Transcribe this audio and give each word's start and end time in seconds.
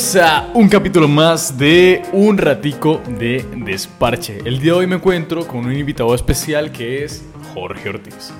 Bienvenidos 0.00 0.30
a 0.30 0.50
un 0.54 0.68
capítulo 0.70 1.08
más 1.08 1.58
de 1.58 2.00
Un 2.14 2.38
Ratico 2.38 3.02
de 3.18 3.44
Desparche. 3.66 4.38
El 4.46 4.58
día 4.58 4.72
de 4.72 4.78
hoy 4.78 4.86
me 4.86 4.96
encuentro 4.96 5.46
con 5.46 5.66
un 5.66 5.76
invitado 5.76 6.14
especial 6.14 6.72
que 6.72 7.04
es 7.04 7.22
Jorge 7.52 7.90
Ortiz. 7.90 8.32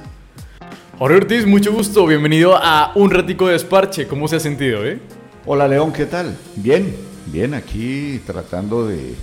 Jorge 0.98 1.16
Ortiz, 1.18 1.46
mucho 1.46 1.70
gusto, 1.70 2.06
bienvenido 2.06 2.56
a 2.56 2.92
Un 2.94 3.10
Ratico 3.10 3.46
de 3.46 3.52
Desparche. 3.52 4.06
¿Cómo 4.06 4.26
se 4.26 4.36
ha 4.36 4.40
sentido, 4.40 4.86
eh? 4.86 5.00
Hola 5.44 5.68
León, 5.68 5.92
¿qué 5.92 6.06
tal? 6.06 6.34
Bien, 6.56 6.96
bien, 7.26 7.52
aquí 7.52 8.22
tratando 8.24 8.88
de, 8.88 9.14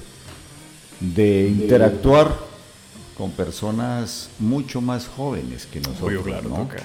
de 1.00 1.48
interactuar 1.48 2.36
con 3.18 3.32
personas 3.32 4.30
mucho 4.38 4.80
más 4.80 5.08
jóvenes 5.08 5.66
que 5.66 5.80
nosotros. 5.80 6.08
Obvio, 6.08 6.22
claro, 6.22 6.50
¿no? 6.50 6.56
toca. 6.58 6.84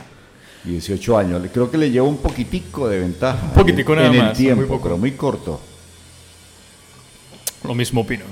18 0.64 1.18
años. 1.18 1.42
Creo 1.52 1.70
que 1.70 1.78
le 1.78 1.90
llevo 1.90 2.08
un 2.08 2.18
poquitico 2.18 2.88
de 2.88 3.00
ventaja. 3.00 3.42
Un 3.44 3.54
poquitico 3.54 3.92
en, 3.92 3.98
nada 3.98 4.10
en 4.10 4.18
más, 4.18 4.30
el 4.30 4.36
tiempo, 4.36 4.60
muy 4.60 4.68
poco. 4.68 4.82
pero 4.82 4.98
muy 4.98 5.12
corto. 5.12 5.60
Lo 7.64 7.74
mismo 7.74 8.02
opino. 8.02 8.24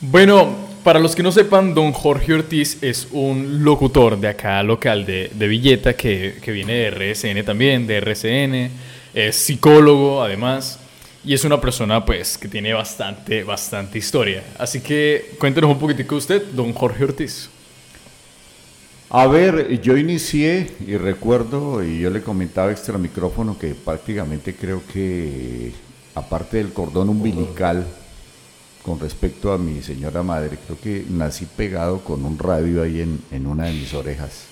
Bueno, 0.00 0.54
para 0.84 0.98
los 0.98 1.16
que 1.16 1.22
no 1.22 1.32
sepan, 1.32 1.74
don 1.74 1.92
Jorge 1.92 2.34
Ortiz 2.34 2.82
es 2.82 3.08
un 3.12 3.64
locutor 3.64 4.18
de 4.18 4.28
acá 4.28 4.62
local 4.62 5.06
de, 5.06 5.30
de 5.34 5.48
Villeta 5.48 5.94
que, 5.94 6.36
que 6.42 6.52
viene 6.52 6.74
de 6.74 6.90
RSN 6.90 7.44
también, 7.44 7.86
de 7.86 7.96
RCN, 7.96 8.70
es 9.14 9.36
psicólogo 9.36 10.22
además 10.22 10.78
y 11.24 11.32
es 11.32 11.44
una 11.44 11.60
persona 11.60 12.04
pues 12.04 12.36
que 12.36 12.48
tiene 12.48 12.72
bastante, 12.74 13.44
bastante 13.44 13.98
historia. 13.98 14.42
Así 14.58 14.80
que 14.80 15.36
cuéntenos 15.38 15.70
un 15.70 15.78
poquitico 15.78 16.16
usted, 16.16 16.42
don 16.52 16.72
Jorge 16.74 17.04
Ortiz. 17.04 17.48
A 19.16 19.28
ver, 19.28 19.80
yo 19.80 19.96
inicié 19.96 20.74
y 20.84 20.96
recuerdo, 20.96 21.84
y 21.84 22.00
yo 22.00 22.10
le 22.10 22.24
comentaba 22.24 22.72
extra 22.72 22.98
micrófono 22.98 23.56
que 23.56 23.72
prácticamente 23.72 24.56
creo 24.56 24.82
que, 24.92 25.72
aparte 26.16 26.56
del 26.56 26.72
cordón 26.72 27.10
umbilical, 27.10 27.86
con 28.82 28.98
respecto 28.98 29.52
a 29.52 29.56
mi 29.58 29.82
señora 29.82 30.24
madre, 30.24 30.58
creo 30.66 30.80
que 30.80 31.06
nací 31.08 31.46
pegado 31.46 32.00
con 32.00 32.24
un 32.24 32.40
radio 32.40 32.82
ahí 32.82 33.02
en, 33.02 33.20
en 33.30 33.46
una 33.46 33.66
de 33.66 33.74
mis 33.74 33.94
orejas. 33.94 34.46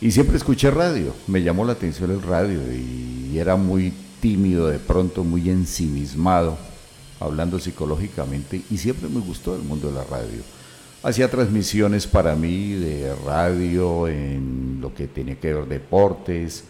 Y 0.00 0.10
siempre 0.10 0.36
escuché 0.36 0.72
radio, 0.72 1.14
me 1.28 1.40
llamó 1.40 1.64
la 1.64 1.74
atención 1.74 2.10
el 2.10 2.22
radio 2.22 2.60
y 2.72 3.38
era 3.38 3.54
muy 3.54 3.92
tímido 4.20 4.66
de 4.66 4.80
pronto, 4.80 5.22
muy 5.22 5.48
ensimismado, 5.48 6.58
hablando 7.20 7.60
psicológicamente, 7.60 8.62
y 8.68 8.78
siempre 8.78 9.08
me 9.08 9.20
gustó 9.20 9.54
el 9.54 9.62
mundo 9.62 9.86
de 9.86 9.94
la 9.94 10.02
radio. 10.02 10.42
Hacía 11.02 11.30
transmisiones 11.30 12.06
para 12.06 12.34
mí 12.36 12.74
de 12.74 13.14
radio 13.24 14.06
en 14.06 14.78
lo 14.82 14.94
que 14.94 15.06
tenía 15.06 15.34
que 15.36 15.54
ver 15.54 15.66
deportes, 15.66 16.64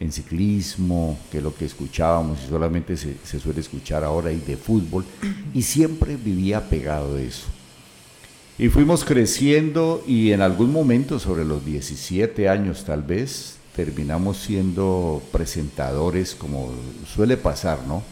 en 0.00 0.10
ciclismo, 0.10 1.18
que 1.30 1.38
es 1.38 1.44
lo 1.44 1.54
que 1.54 1.66
escuchábamos 1.66 2.38
y 2.44 2.48
solamente 2.48 2.96
se, 2.96 3.16
se 3.22 3.38
suele 3.38 3.60
escuchar 3.60 4.02
ahora, 4.02 4.32
y 4.32 4.38
de 4.38 4.56
fútbol, 4.56 5.04
y 5.52 5.62
siempre 5.62 6.16
vivía 6.16 6.68
pegado 6.70 7.14
de 7.14 7.26
eso. 7.26 7.46
Y 8.56 8.68
fuimos 8.68 9.04
creciendo 9.04 10.02
y 10.06 10.32
en 10.32 10.40
algún 10.40 10.72
momento, 10.72 11.18
sobre 11.18 11.44
los 11.44 11.64
17 11.66 12.48
años 12.48 12.84
tal 12.84 13.02
vez, 13.02 13.56
terminamos 13.76 14.38
siendo 14.38 15.20
presentadores 15.30 16.34
como 16.34 16.72
suele 17.14 17.36
pasar, 17.36 17.80
¿no? 17.86 18.02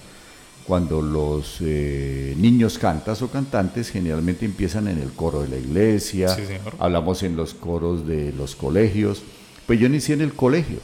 Cuando 0.66 1.00
los 1.02 1.56
eh, 1.60 2.34
niños 2.38 2.78
cantas 2.78 3.20
o 3.22 3.28
cantantes 3.30 3.90
generalmente 3.90 4.44
empiezan 4.44 4.86
en 4.88 4.98
el 4.98 5.10
coro 5.12 5.42
de 5.42 5.48
la 5.48 5.56
iglesia, 5.56 6.28
Sí, 6.28 6.42
hablamos 6.78 7.22
en 7.24 7.34
los 7.36 7.54
coros 7.54 8.06
de 8.06 8.32
los 8.32 8.54
colegios, 8.54 9.22
pues 9.66 9.80
yo 9.80 9.86
inicié 9.86 10.14
en 10.14 10.20
el 10.20 10.34
colegio, 10.34 10.78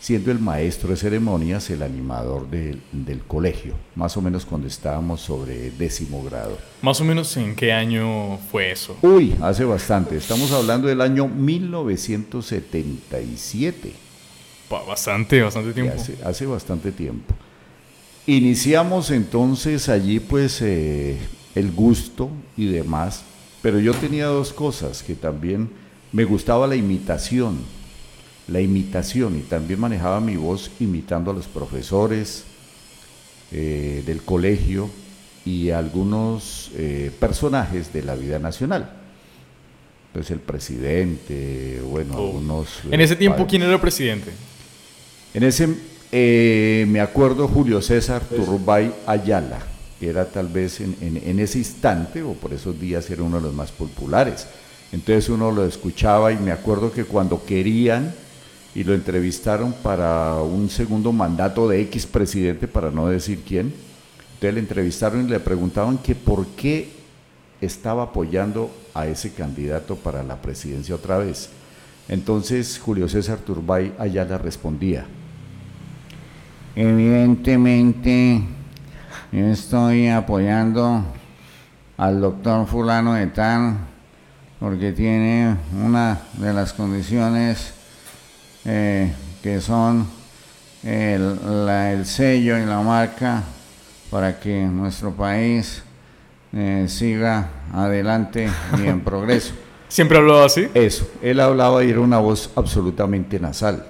siendo 0.00 0.30
el 0.30 0.38
maestro 0.38 0.90
de 0.90 0.96
ceremonias 0.96 1.68
el 1.70 1.82
animador 1.82 2.48
del- 2.48 2.80
del 2.92 3.18
colegio, 3.20 3.74
más 3.96 4.16
o 4.16 4.22
menos 4.22 4.46
cuando 4.46 4.66
estábamos 4.68 5.20
sobre 5.20 5.70
décimo 5.72 6.22
grado. 6.24 6.56
Más 6.82 7.00
o 7.00 7.04
menos 7.04 7.36
en 7.36 7.54
qué 7.56 7.72
año 7.72 8.38
fue 8.50 8.70
eso. 8.72 8.96
Uy, 9.02 9.34
hace 9.42 9.64
bastante. 9.64 10.16
Estamos 10.16 10.52
hablando 10.52 10.86
del 10.88 11.00
año 11.00 11.26
1977. 11.28 13.92
Pa- 14.68 14.82
Bastante, 14.84 15.42
bastante 15.42 15.72
tiempo. 15.72 15.94
Hace, 16.00 16.16
hace 16.24 16.46
bastante 16.46 16.92
tiempo. 16.92 17.34
Iniciamos 18.28 19.10
entonces 19.10 19.88
allí 19.88 20.20
pues 20.20 20.60
eh, 20.60 21.16
el 21.54 21.72
gusto 21.72 22.28
y 22.58 22.66
demás, 22.66 23.22
pero 23.62 23.80
yo 23.80 23.94
tenía 23.94 24.26
dos 24.26 24.52
cosas 24.52 25.02
que 25.02 25.14
también 25.14 25.70
me 26.12 26.24
gustaba 26.24 26.66
la 26.66 26.76
imitación, 26.76 27.56
la 28.46 28.60
imitación 28.60 29.38
y 29.38 29.40
también 29.40 29.80
manejaba 29.80 30.20
mi 30.20 30.36
voz 30.36 30.70
imitando 30.78 31.30
a 31.30 31.34
los 31.34 31.46
profesores 31.46 32.44
eh, 33.50 34.02
del 34.04 34.20
colegio 34.22 34.90
y 35.46 35.70
algunos 35.70 36.70
eh, 36.76 37.10
personajes 37.18 37.94
de 37.94 38.02
la 38.02 38.14
vida 38.14 38.38
nacional. 38.38 38.92
Pues 40.12 40.30
el 40.30 40.40
presidente, 40.40 41.80
bueno, 41.82 42.12
Oh. 42.14 42.26
algunos... 42.26 42.68
En 42.90 43.00
ese 43.00 43.16
tiempo, 43.16 43.38
padres. 43.38 43.50
¿quién 43.52 43.62
era 43.62 43.72
el 43.72 43.80
presidente? 43.80 44.32
En 45.32 45.44
ese, 45.44 45.68
eh, 46.10 46.86
me 46.88 47.00
acuerdo 47.00 47.48
Julio 47.48 47.82
César 47.82 48.22
Turbay 48.22 48.94
Ayala, 49.06 49.58
que 50.00 50.08
era 50.08 50.24
tal 50.24 50.48
vez 50.48 50.80
en, 50.80 51.38
ese 51.38 51.58
instante 51.58 52.22
o 52.22 52.32
por 52.32 52.52
esos 52.52 52.80
días 52.80 53.10
era 53.10 53.22
uno 53.22 53.36
de 53.36 53.42
los 53.42 53.54
más 53.54 53.70
populares. 53.72 54.46
Entonces 54.90 55.28
uno 55.28 55.50
lo 55.50 55.66
escuchaba 55.66 56.32
y 56.32 56.38
me 56.38 56.50
acuerdo 56.50 56.92
que 56.92 57.04
cuando 57.04 57.44
querían 57.44 58.14
y 58.74 58.84
lo 58.84 58.94
entrevistaron 58.94 59.74
para 59.82 60.36
un 60.36 60.70
segundo 60.70 61.12
mandato 61.12 61.68
de 61.68 61.82
X 61.82 62.06
presidente, 62.06 62.68
para 62.68 62.90
no 62.90 63.08
decir 63.08 63.42
quién, 63.46 63.74
entonces 64.34 64.54
le 64.54 64.60
entrevistaron 64.60 65.26
y 65.26 65.30
le 65.30 65.40
preguntaban 65.40 65.98
que 65.98 66.14
por 66.14 66.46
qué 66.46 66.88
estaba 67.60 68.04
apoyando 68.04 68.70
a 68.94 69.06
ese 69.06 69.32
candidato 69.32 69.96
para 69.96 70.22
la 70.22 70.40
presidencia 70.40 70.94
otra 70.94 71.18
vez. 71.18 71.50
Entonces 72.08 72.78
Julio 72.78 73.08
César 73.08 73.38
Turbay 73.38 73.92
Ayala 73.98 74.38
respondía, 74.38 75.06
Evidentemente, 76.78 78.40
yo 79.32 79.46
estoy 79.46 80.06
apoyando 80.06 81.02
al 81.96 82.20
doctor 82.20 82.68
fulano 82.68 83.14
de 83.14 83.26
tal 83.26 83.74
porque 84.60 84.92
tiene 84.92 85.56
una 85.84 86.20
de 86.34 86.52
las 86.52 86.72
condiciones 86.72 87.72
eh, 88.64 89.12
que 89.42 89.60
son 89.60 90.06
el, 90.84 91.66
la- 91.66 91.90
el 91.90 92.06
sello 92.06 92.56
y 92.56 92.64
la 92.64 92.80
marca 92.80 93.42
para 94.08 94.38
que 94.38 94.62
nuestro 94.66 95.10
país 95.10 95.82
eh, 96.52 96.86
siga 96.88 97.48
adelante 97.74 98.48
y 98.80 98.86
en 98.86 99.00
progreso. 99.04 99.52
¿Siempre 99.88 100.18
hablaba 100.18 100.44
así? 100.46 100.68
eso, 100.74 101.10
él 101.22 101.40
hablaba 101.40 101.82
y 101.82 101.90
era 101.90 101.98
una 101.98 102.18
voz 102.18 102.50
absolutamente 102.54 103.40
nasal. 103.40 103.84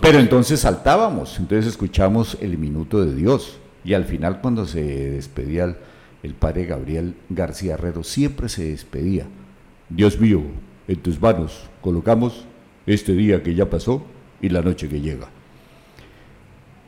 Pero 0.00 0.18
entonces 0.18 0.60
saltábamos, 0.60 1.38
entonces 1.38 1.66
escuchamos 1.66 2.36
el 2.40 2.58
minuto 2.58 3.04
de 3.04 3.14
Dios. 3.14 3.58
Y 3.84 3.94
al 3.94 4.04
final 4.04 4.40
cuando 4.40 4.66
se 4.66 4.82
despedía 4.82 5.64
el, 5.64 5.76
el 6.22 6.34
padre 6.34 6.66
Gabriel 6.66 7.14
García 7.28 7.74
Herrero, 7.74 8.04
siempre 8.04 8.48
se 8.48 8.70
despedía. 8.70 9.26
Dios 9.88 10.20
mío, 10.20 10.42
en 10.86 10.96
tus 10.98 11.20
manos 11.20 11.68
colocamos 11.80 12.44
este 12.86 13.12
día 13.12 13.42
que 13.42 13.54
ya 13.54 13.68
pasó 13.68 14.04
y 14.40 14.48
la 14.48 14.62
noche 14.62 14.88
que 14.88 15.00
llega. 15.00 15.28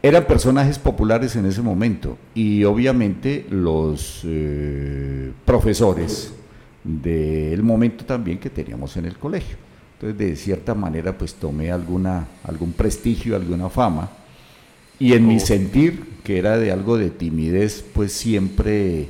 Eran 0.02 0.24
personajes 0.24 0.78
populares 0.78 1.36
en 1.36 1.46
ese 1.46 1.62
momento 1.62 2.18
y 2.34 2.64
obviamente 2.64 3.46
los 3.50 4.22
eh, 4.24 5.32
profesores 5.44 6.34
del 6.82 7.62
momento 7.62 8.04
también 8.04 8.38
que 8.38 8.50
teníamos 8.50 8.96
en 8.96 9.04
el 9.04 9.16
colegio. 9.16 9.56
Entonces, 10.02 10.18
de 10.18 10.34
cierta 10.36 10.74
manera, 10.74 11.16
pues 11.16 11.34
tomé 11.34 11.70
alguna, 11.70 12.26
algún 12.42 12.72
prestigio, 12.72 13.36
alguna 13.36 13.68
fama. 13.70 14.10
Y 14.98 15.12
en 15.12 15.28
mi 15.28 15.36
Oh. 15.36 15.40
sentir, 15.40 16.02
que 16.24 16.38
era 16.38 16.58
de 16.58 16.72
algo 16.72 16.98
de 16.98 17.10
timidez, 17.10 17.84
pues 17.94 18.12
siempre 18.12 19.06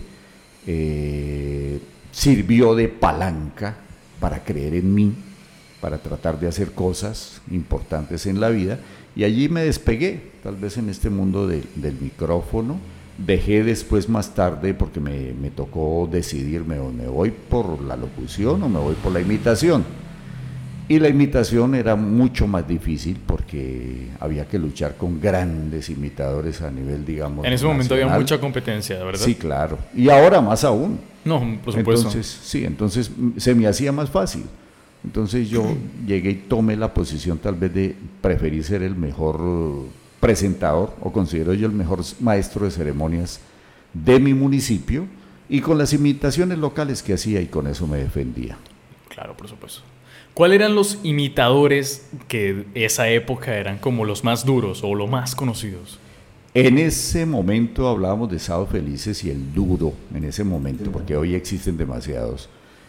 eh, 0.67 1.81
sirvió 2.12 2.75
de 2.75 2.89
palanca 2.89 3.77
para 4.21 4.44
creer 4.44 4.75
en 4.75 4.94
mí, 4.94 5.12
para 5.81 5.99
tratar 5.99 6.39
de 6.39 6.47
hacer 6.49 6.73
cosas 6.73 7.41
importantes 7.50 8.27
en 8.27 8.39
la 8.39 8.50
vida. 8.50 8.79
Y 9.17 9.25
allí 9.25 9.49
me 9.49 9.65
despegué, 9.65 10.21
tal 10.43 10.56
vez 10.56 10.77
en 10.77 10.89
este 10.89 11.11
mundo 11.11 11.47
del- 11.47 11.67
del 11.75 11.94
micrófono. 12.00 12.79
Dejé 13.19 13.62
después 13.65 14.09
más 14.09 14.35
tarde 14.35 14.73
porque 14.75 15.00
me, 15.00 15.33
me 15.35 15.50
tocó 15.50 16.09
decidirme 16.11 16.79
o 16.79 16.91
me 16.93 17.06
voy 17.06 17.31
por 17.31 17.81
la 17.83 17.97
locución 17.97 18.62
o 18.62 18.69
me 18.69 18.79
voy 18.79 18.94
por 18.94 19.12
la 19.12 19.21
imitación. 19.21 19.85
Y 20.88 20.99
la 20.99 21.08
imitación 21.08 21.75
era 21.75 21.96
mucho 21.96 22.46
más 22.46 22.67
difícil 22.67 23.19
porque 23.25 24.08
había 24.20 24.46
que 24.46 24.58
luchar 24.58 24.96
con 24.96 25.20
grandes 25.20 25.88
imitadores 25.88 26.61
a 26.61 26.70
nivel, 26.70 27.05
digamos. 27.05 27.46
En 27.46 27.52
ese 27.52 27.64
momento 27.64 27.94
había 27.94 28.08
mucha 28.08 28.38
competencia, 28.40 29.02
¿verdad? 29.02 29.25
Sí, 29.25 29.34
claro. 29.34 29.79
Y 29.94 30.08
ahora 30.08 30.40
más 30.40 30.64
aún. 30.64 30.99
No, 31.25 31.38
por 31.64 31.73
supuesto. 31.73 32.08
Entonces, 32.08 32.40
sí, 32.43 32.64
entonces 32.64 33.11
mm, 33.17 33.38
se 33.38 33.55
me 33.55 33.67
hacía 33.67 33.93
más 33.93 34.11
fácil. 34.11 34.44
Entonces 35.05 35.49
yo 35.49 35.76
llegué 36.06 36.31
y 36.31 36.34
tomé 36.34 36.76
la 36.76 36.93
posición 36.93 37.38
tal 37.38 37.55
vez 37.55 37.73
de 37.73 37.96
preferir 38.20 38.64
ser 38.64 38.82
el 38.82 38.96
mejor 38.96 39.40
presentador, 40.20 40.94
o 41.00 41.12
considero 41.12 41.55
yo 41.55 41.67
el 41.67 41.73
mejor 41.73 42.00
maestro 42.20 42.64
de 42.64 42.70
ceremonias 42.70 43.40
de 43.93 44.20
mi 44.20 44.34
municipio, 44.34 45.06
y 45.49 45.61
con 45.61 45.79
las 45.79 45.93
imitaciones 45.93 46.58
locales 46.58 47.02
que 47.02 47.14
hacía 47.14 47.40
y 47.40 47.46
con 47.46 47.67
eso 47.67 47.87
me 47.87 47.99
defendía. 47.99 48.56
Claro, 49.08 49.37
por 49.37 49.49
supuesto. 49.49 49.82
¿Cuáles 50.34 50.56
eran 50.56 50.75
los 50.75 50.99
imitadores 51.02 52.06
que 52.26 52.64
esa 52.75 53.08
época 53.11 53.55
eran 53.55 53.76
como 53.76 54.06
los 54.06 54.25
más 54.25 54.46
duros 54.46 54.82
o 54.82 54.94
los 54.94 55.11
más 55.11 55.34
conocidos? 55.34 55.99
En 56.55 56.79
ese 56.79 57.26
momento 57.26 57.87
hablábamos 57.87 58.31
de 58.31 58.38
Sábado 58.38 58.67
Felices 58.67 59.25
y 59.25 59.31
el 59.31 59.52
duro, 59.52 59.93
en 60.14 60.25
ese 60.25 60.43
momento, 60.43 60.90
porque 60.90 61.17
hoy 61.17 61.34
existen 61.34 61.76
demasiados. 61.76 62.49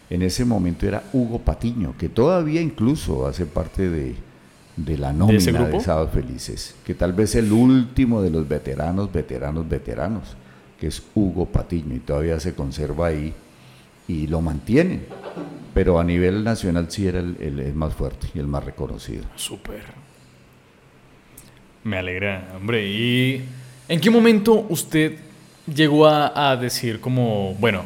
En 0.10 0.22
ese 0.22 0.46
momento 0.46 0.86
era 0.86 1.04
Hugo 1.12 1.40
Patiño, 1.40 1.96
que 1.98 2.08
todavía 2.08 2.62
incluso 2.62 3.28
hace 3.28 3.46
parte 3.46 3.90
de, 3.90 4.16
la 4.98 5.12
nómina 5.12 5.66
de, 5.66 5.80
Sábado 5.82 6.10
Felices, 6.14 6.76
que 6.86 6.94
tal 6.94 7.12
vez 7.12 7.36
el 7.36 7.52
último 7.52 8.22
de 8.22 8.30
los 8.30 8.48
veteranos, 8.48 9.12
veteranos, 9.12 9.68
veteranos, 9.68 10.38
que 10.80 10.88
es 10.88 11.04
Hugo 11.14 11.46
Patiño, 11.46 11.96
y 11.96 12.00
todavía 12.00 12.40
se 12.40 12.54
conserva 12.54 13.08
ahí 13.08 13.34
y 14.08 14.28
lo 14.28 14.40
mantienen 14.42 15.04
pero 15.74 16.00
a 16.00 16.04
nivel 16.04 16.44
nacional 16.44 16.88
sí 16.90 17.08
era 17.08 17.20
el, 17.20 17.74
más 17.74 17.94
fuerte 17.94 18.28
y 18.34 18.40
el 18.40 18.48
más 18.48 18.64
reconocido. 18.64 19.24
Súper. 19.36 19.82
Me 21.84 21.98
alegra, 21.98 22.54
hombre. 22.56 22.88
¿Y 22.88 23.42
en 23.90 24.00
qué 24.00 24.10
momento 24.10 24.66
usted 24.70 25.18
llegó 25.74 26.08
a, 26.08 26.56
decir 26.58 27.00
como, 27.00 27.56
bueno, 27.56 27.84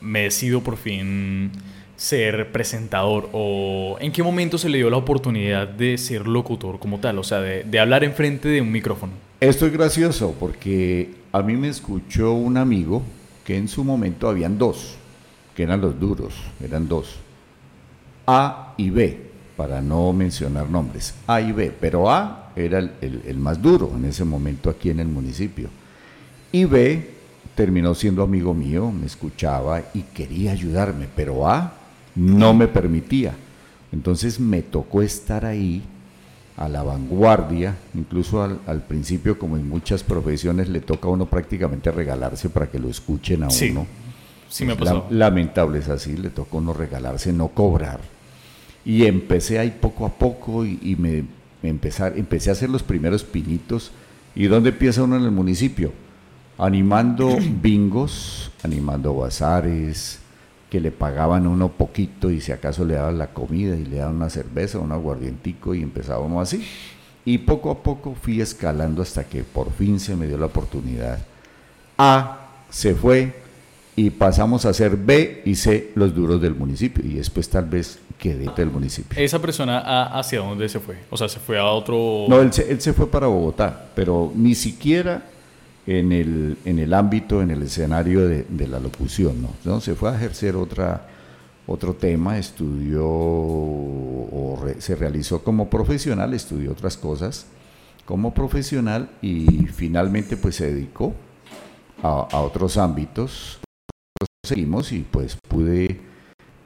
me 0.00 0.22
decido 0.22 0.60
por 0.60 0.76
fin 0.76 1.50
ser 1.96 2.52
presentador? 2.52 3.30
¿O 3.32 3.96
en 4.00 4.12
qué 4.12 4.22
momento 4.22 4.58
se 4.58 4.68
le 4.68 4.78
dio 4.78 4.90
la 4.90 4.98
oportunidad 4.98 5.66
de 5.66 5.96
ser 5.98 6.28
locutor 6.28 6.78
como 6.78 7.00
tal? 7.00 7.18
O 7.18 7.24
sea, 7.24 7.40
de, 7.40 7.64
de 7.64 7.80
hablar 7.80 8.04
enfrente 8.04 8.48
de 8.48 8.60
un 8.60 8.70
micrófono. 8.70 9.12
Esto 9.40 9.66
es 9.66 9.72
gracioso 9.72 10.36
porque 10.38 11.10
a 11.32 11.40
mí 11.42 11.56
me 11.56 11.68
escuchó 11.68 12.34
un 12.34 12.58
amigo 12.58 13.02
que 13.44 13.56
en 13.56 13.68
su 13.68 13.82
momento 13.82 14.28
habían 14.28 14.58
dos, 14.58 14.96
que 15.56 15.62
eran 15.62 15.80
los 15.80 15.98
duros, 15.98 16.34
eran 16.62 16.86
dos 16.86 17.18
a 18.26 18.74
y 18.76 18.90
B, 18.90 19.30
para 19.56 19.80
no 19.80 20.12
mencionar 20.12 20.68
nombres, 20.70 21.14
A 21.26 21.40
y 21.40 21.52
B, 21.52 21.72
pero 21.78 22.10
A 22.10 22.50
era 22.56 22.78
el, 22.78 23.36
más 23.38 23.60
duro 23.60 23.92
en 23.96 24.04
ese 24.04 24.24
momento 24.24 24.70
aquí 24.70 24.90
en 24.90 25.00
el 25.00 25.08
municipio. 25.08 25.68
Y 26.52 26.64
B 26.64 27.10
terminó 27.54 27.94
siendo 27.94 28.22
amigo 28.22 28.54
mío, 28.54 28.90
me 28.90 29.06
escuchaba 29.06 29.82
y 29.94 30.02
quería 30.02 30.52
ayudarme, 30.52 31.06
pero 31.14 31.48
A 31.48 31.74
no 32.14 32.54
me 32.54 32.68
permitía. 32.68 33.34
Entonces 33.92 34.40
me 34.40 34.62
tocó 34.62 35.02
estar 35.02 35.44
ahí 35.44 35.82
a 36.56 36.68
la 36.68 36.82
vanguardia, 36.82 37.76
incluso 37.94 38.42
al, 38.42 38.82
principio, 38.82 39.38
como 39.38 39.56
en 39.56 39.68
muchas 39.68 40.02
profesiones, 40.02 40.68
le 40.68 40.80
toca 40.80 41.08
a 41.08 41.10
uno 41.10 41.26
prácticamente 41.26 41.90
regalarse 41.90 42.50
para 42.50 42.70
que 42.70 42.78
lo 42.78 42.88
escuchen 42.88 43.42
a 43.42 43.48
uno. 43.48 43.86
Sí, 44.50 44.66
me 44.66 44.76
pasó. 44.76 45.06
lamentable 45.08 45.78
es 45.78 45.88
así, 45.88 46.16
le 46.16 46.28
toca 46.28 46.56
a 46.56 46.58
uno 46.58 46.74
regalarse, 46.74 47.32
no 47.32 47.48
cobrar 47.48 48.00
y 48.84 49.04
empecé 49.04 49.58
ahí 49.58 49.76
poco 49.80 50.06
a 50.06 50.10
poco 50.10 50.64
y, 50.64 50.96
me, 50.98 51.24
empezar, 51.62 52.14
empecé 52.16 52.50
a 52.50 52.54
hacer 52.54 52.70
los 52.70 52.82
primeros 52.82 53.24
pinitos. 53.24 53.92
¿Y 54.34 54.46
dónde 54.46 54.70
empieza 54.70 55.02
uno 55.02 55.16
en 55.16 55.24
el 55.24 55.30
municipio? 55.30 55.92
Animando 56.58 57.36
bingos, 57.62 58.50
animando 58.62 59.14
bazares, 59.14 60.20
que 60.70 60.80
le 60.80 60.92
pagaban 60.92 61.46
uno 61.46 61.68
poquito 61.68 62.30
y 62.30 62.40
si 62.40 62.52
acaso 62.52 62.84
le 62.84 62.94
daban 62.94 63.18
la 63.18 63.32
comida 63.32 63.76
y 63.76 63.84
le 63.84 63.96
daban 63.96 64.16
una 64.16 64.30
cerveza, 64.30 64.78
un 64.78 64.92
aguardientico 64.92 65.74
y 65.74 65.82
empezábamos 65.82 66.42
así. 66.42 66.64
Y 67.24 67.38
poco 67.38 67.70
a 67.70 67.82
poco 67.82 68.14
fui 68.14 68.40
escalando 68.40 69.02
hasta 69.02 69.24
que 69.24 69.44
por 69.44 69.72
fin 69.72 70.00
se 70.00 70.16
me 70.16 70.26
dio 70.26 70.38
la 70.38 70.46
oportunidad. 70.46 71.18
A 71.98 72.48
se 72.70 72.94
fue 72.94 73.34
y 74.00 74.08
pasamos 74.08 74.64
a 74.64 74.72
ser 74.72 74.96
B 74.96 75.42
y 75.44 75.54
C 75.54 75.90
los 75.94 76.14
duros 76.14 76.40
del 76.40 76.54
municipio 76.54 77.04
y 77.04 77.16
después 77.16 77.50
tal 77.50 77.66
vez 77.66 77.98
quede 78.16 78.50
del 78.56 78.70
municipio. 78.70 79.22
¿Esa 79.22 79.38
persona 79.38 80.06
hacia 80.18 80.38
dónde 80.38 80.70
se 80.70 80.80
fue? 80.80 80.96
O 81.10 81.18
sea, 81.18 81.28
se 81.28 81.38
fue 81.38 81.58
a 81.58 81.66
otro... 81.66 82.24
No, 82.26 82.40
él 82.40 82.50
se, 82.50 82.70
él 82.72 82.80
se 82.80 82.94
fue 82.94 83.10
para 83.10 83.26
Bogotá, 83.26 83.88
pero 83.94 84.32
ni 84.34 84.54
siquiera 84.54 85.24
en 85.86 86.12
el, 86.12 86.56
en 86.64 86.78
el 86.78 86.94
ámbito, 86.94 87.42
en 87.42 87.50
el 87.50 87.62
escenario 87.62 88.26
de, 88.26 88.68
la 88.68 88.80
locución, 88.80 89.42
¿no? 89.42 89.50
¿no? 89.66 89.82
Se 89.82 89.94
fue 89.94 90.08
a 90.08 90.16
ejercer 90.16 90.56
otra, 90.56 91.06
otro 91.66 91.92
tema, 91.92 92.38
estudió 92.38 93.04
o 93.06 94.64
se 94.78 94.96
realizó 94.96 95.44
como 95.44 95.68
profesional, 95.68 96.32
estudió 96.32 96.72
otras 96.72 96.96
cosas 96.96 97.44
como 98.06 98.32
profesional 98.32 99.10
y 99.20 99.66
finalmente 99.66 100.38
pues 100.38 100.56
se 100.56 100.72
dedicó 100.72 101.12
a, 102.02 102.28
a 102.32 102.40
otros 102.40 102.78
ámbitos 102.78 103.60
seguimos 104.44 104.92
y 104.92 105.00
pues 105.08 105.36
pude 105.48 106.00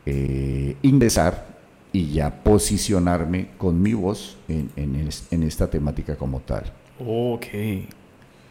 eh, 0.06 0.76
ingresar 0.82 1.54
y 1.92 2.12
ya 2.12 2.42
posicionarme 2.42 3.48
con 3.58 3.80
mi 3.80 3.92
voz 3.94 4.36
en, 4.48 4.70
en, 4.76 5.42
esta 5.42 5.70
temática 5.70 6.16
como 6.16 6.40
tal. 6.40 6.64
Ok. 6.98 7.46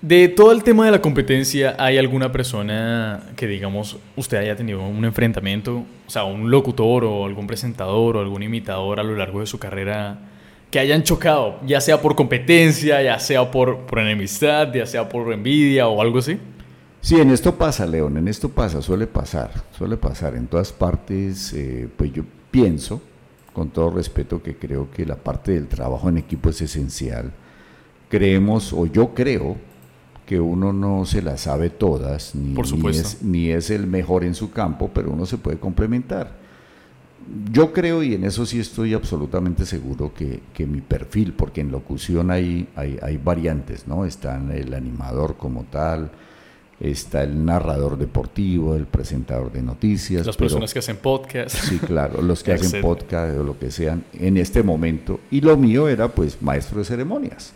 De 0.02 0.28
todo 0.30 0.52
el 0.52 0.64
tema 0.64 0.86
de 0.86 0.92
la 0.92 1.02
competencia, 1.02 1.76
¿hay 1.78 1.98
alguna 1.98 2.32
persona 2.32 3.32
que, 3.36 3.48
digamos, 3.48 3.98
usted 4.16 4.38
haya 4.38 4.56
tenido 4.56 4.86
un 4.86 5.04
enfrentamiento? 5.04 5.84
O 6.08 6.10
sea, 6.10 6.26
un 6.26 6.52
locutor 6.52 7.04
o 7.04 7.26
algún 7.26 7.48
presentador 7.48 8.18
o 8.18 8.22
algún 8.22 8.44
imitador 8.44 9.00
a 9.00 9.04
lo 9.04 9.16
largo 9.16 9.40
de 9.40 9.46
su 9.46 9.60
carrera 9.60 10.20
que 10.72 10.80
hayan 10.80 11.04
chocado, 11.04 11.60
ya 11.66 11.82
sea 11.82 12.02
por 12.02 12.16
competencia, 12.16 13.02
ya 13.02 13.20
sea 13.20 13.52
por, 13.52 13.86
por 13.86 14.00
enemistad, 14.00 14.74
ya 14.74 14.86
sea 14.86 15.08
por 15.08 15.32
envidia 15.32 15.88
o 15.88 16.02
algo 16.02 16.20
así? 16.20 16.40
Sí, 17.04 17.20
en 17.20 17.32
esto 17.32 17.56
pasa, 17.56 17.86
León, 17.86 18.16
en 18.16 18.30
esto 18.30 18.48
pasa, 18.48 18.82
suele 18.82 19.08
pasar, 19.08 19.52
suele 19.78 19.98
pasar. 19.98 20.36
En 20.36 20.48
todas 20.48 20.72
partes, 20.72 21.52
eh, 21.52 21.90
pues 21.98 22.14
yo 22.14 22.24
pienso, 22.50 23.02
con 23.52 23.72
todo 23.72 23.92
respeto, 23.92 24.42
que 24.42 24.56
creo 24.56 24.90
que 24.90 25.06
la 25.06 25.18
parte 25.18 25.52
del 25.52 25.68
trabajo 25.68 26.08
en 26.08 26.18
equipo 26.18 26.50
es 26.50 26.62
esencial. 26.62 27.34
Creemos, 28.08 28.72
o 28.72 28.86
yo 28.86 29.14
creo, 29.14 29.58
que 30.26 30.40
uno 30.40 30.72
no 30.72 31.04
se 31.04 31.22
las 31.22 31.42
sabe 31.42 31.70
todas, 31.70 32.36
ni, 32.36 32.56
es, 32.90 33.22
ni 33.22 33.50
es 33.50 33.70
el 33.70 33.86
mejor 33.86 34.24
en 34.24 34.34
su 34.34 34.52
campo, 34.52 34.90
pero 34.94 35.12
uno 35.12 35.26
se 35.26 35.38
puede 35.38 35.60
complementar. 35.60 36.32
Yo 37.52 37.74
creo, 37.74 38.02
y 38.02 38.14
en 38.14 38.24
eso 38.24 38.46
sí 38.46 38.62
estoy 38.62 38.94
absolutamente 38.94 39.66
seguro, 39.66 40.14
que, 40.14 40.40
que 40.54 40.66
mi 40.66 40.80
perfil, 40.80 41.34
porque 41.34 41.60
en 41.60 41.70
locución 41.70 42.32
hay, 42.32 42.70
hay, 42.78 42.98
hay 43.02 43.18
variantes, 43.18 43.90
¿no? 43.90 44.06
Está 44.06 44.42
el 44.54 44.74
animador 44.74 45.36
como 45.36 45.66
tal, 45.66 46.10
está 46.84 47.24
el 47.24 47.46
narrador 47.46 47.98
deportivo, 47.98 48.76
el 48.76 48.86
presentador 48.86 49.52
de 49.52 49.62
noticias. 49.62 50.26
Las 50.26 50.38
personas 50.38 50.74
que 50.74 50.80
hacen 50.80 50.98
podcast. 50.98 51.56
Sí, 51.56 51.80
claro, 51.80 52.22
los 52.22 52.44
que 52.44 52.52
hacen 52.54 52.82
podcast 52.82 53.38
o 53.38 53.44
lo 53.44 53.58
que 53.58 53.72
sean 53.72 54.04
en 54.14 54.38
este 54.38 54.64
momento. 54.64 55.22
Y 55.32 55.42
lo 55.42 55.56
mío 55.56 55.88
era 55.88 56.10
pues 56.10 56.42
maestro 56.42 56.80
de 56.80 56.86
ceremonias. 56.86 57.54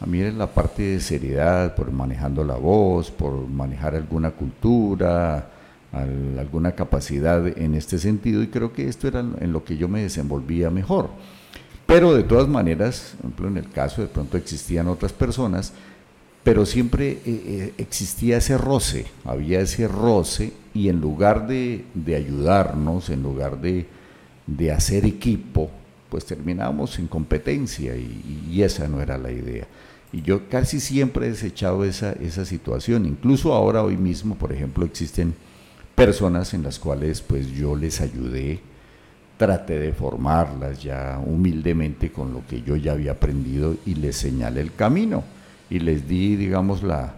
A 0.00 0.06
mí 0.06 0.20
era 0.20 0.32
la 0.32 0.46
parte 0.46 0.82
de 0.82 1.00
seriedad, 1.00 1.74
por 1.74 1.92
manejando 1.92 2.44
la 2.44 2.56
voz, 2.56 3.10
por 3.10 3.48
manejar 3.48 3.94
alguna 3.94 4.30
cultura, 4.30 5.50
alguna 5.92 6.72
capacidad 6.72 7.46
en 7.46 7.74
este 7.74 7.98
sentido 7.98 8.42
y 8.42 8.48
creo 8.48 8.72
que 8.72 8.88
esto 8.88 9.08
era 9.08 9.20
en 9.20 9.52
lo 9.52 9.62
que 9.64 9.76
yo 9.76 9.88
me 9.88 10.02
desenvolvía 10.02 10.70
mejor. 10.70 11.10
Pero 11.86 12.14
de 12.14 12.22
todas 12.22 12.48
maneras, 12.48 13.14
por 13.16 13.26
ejemplo, 13.26 13.48
en 13.48 13.56
el 13.58 13.70
caso 13.70 14.00
de 14.00 14.08
pronto 14.08 14.36
existían 14.36 14.88
otras 14.88 15.12
personas 15.12 15.72
pero 16.44 16.66
siempre 16.66 17.10
eh, 17.10 17.20
eh, 17.24 17.74
existía 17.78 18.38
ese 18.38 18.58
roce, 18.58 19.06
había 19.24 19.60
ese 19.60 19.86
roce 19.86 20.52
y 20.74 20.88
en 20.88 21.00
lugar 21.00 21.46
de, 21.46 21.84
ayudarnos, 22.06 23.10
en 23.10 23.22
lugar 23.22 23.60
de, 23.60 23.86
hacer 24.72 25.04
equipo, 25.04 25.70
pues 26.08 26.24
terminábamos 26.24 26.98
en 26.98 27.06
competencia 27.06 27.94
y, 27.96 28.62
esa 28.62 28.88
no 28.88 29.00
era 29.00 29.18
la 29.18 29.30
idea. 29.30 29.66
Y 30.12 30.22
yo 30.22 30.48
casi 30.48 30.80
siempre 30.80 31.26
he 31.26 31.30
desechado 31.30 31.84
esa, 31.84 32.12
esa 32.12 32.44
situación, 32.44 33.06
incluso 33.06 33.54
ahora, 33.54 33.82
hoy 33.82 33.96
mismo, 33.96 34.34
por 34.34 34.52
ejemplo, 34.52 34.84
existen 34.84 35.34
personas 35.94 36.54
en 36.54 36.64
las 36.64 36.78
cuales 36.78 37.22
pues 37.22 37.50
yo 37.52 37.76
les 37.76 38.00
ayudé, 38.00 38.60
traté 39.38 39.78
de 39.78 39.92
formarlas 39.92 40.82
ya 40.82 41.20
humildemente 41.24 42.10
con 42.10 42.32
lo 42.32 42.46
que 42.46 42.62
yo 42.62 42.76
ya 42.76 42.92
había 42.92 43.12
aprendido 43.12 43.76
y 43.86 43.94
les 43.94 44.16
señalé 44.16 44.60
el 44.60 44.74
camino 44.74 45.22
y 45.72 45.78
les 45.78 46.06
di, 46.06 46.36
digamos, 46.36 46.82
la, 46.82 47.14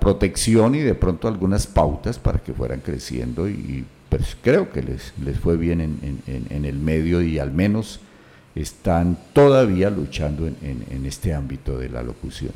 protección 0.00 0.74
y 0.74 0.80
de 0.80 0.96
pronto 0.96 1.28
algunas 1.28 1.68
pautas 1.68 2.18
para 2.18 2.40
que 2.40 2.52
fueran 2.52 2.80
creciendo 2.80 3.48
y 3.48 3.84
pues 4.08 4.36
creo 4.42 4.72
que 4.72 4.82
les, 4.82 5.14
les 5.24 5.38
fue 5.38 5.56
bien 5.56 5.80
en, 5.80 6.64
el 6.64 6.78
medio 6.80 7.22
y 7.22 7.38
al 7.38 7.52
menos 7.52 8.00
están 8.56 9.16
todavía 9.32 9.88
luchando 9.88 10.48
en, 10.48 11.06
este 11.06 11.32
ámbito 11.32 11.78
de 11.78 11.88
la 11.88 12.02
locución. 12.02 12.50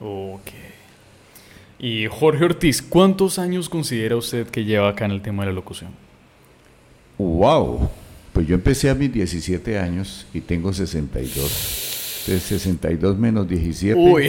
Ok. 0.00 0.48
Y 1.78 2.06
Jorge 2.06 2.46
Ortiz, 2.46 2.80
¿cuántos 2.80 3.38
años 3.38 3.68
considera 3.68 4.16
usted 4.16 4.46
que 4.46 4.64
lleva 4.64 4.88
acá 4.88 5.04
en 5.04 5.10
el 5.10 5.20
tema 5.20 5.42
de 5.42 5.50
la 5.50 5.54
locución? 5.54 5.90
¡Wow! 7.18 7.90
Pues 8.32 8.46
yo 8.46 8.54
empecé 8.54 8.88
a 8.88 8.94
mis 8.94 9.12
17 9.12 9.78
años 9.78 10.26
y 10.32 10.40
tengo 10.40 10.72
62. 10.72 11.87
De 12.28 12.38
62 12.38 13.16
menos 13.16 13.48
17. 13.48 13.98
Uy. 13.98 14.28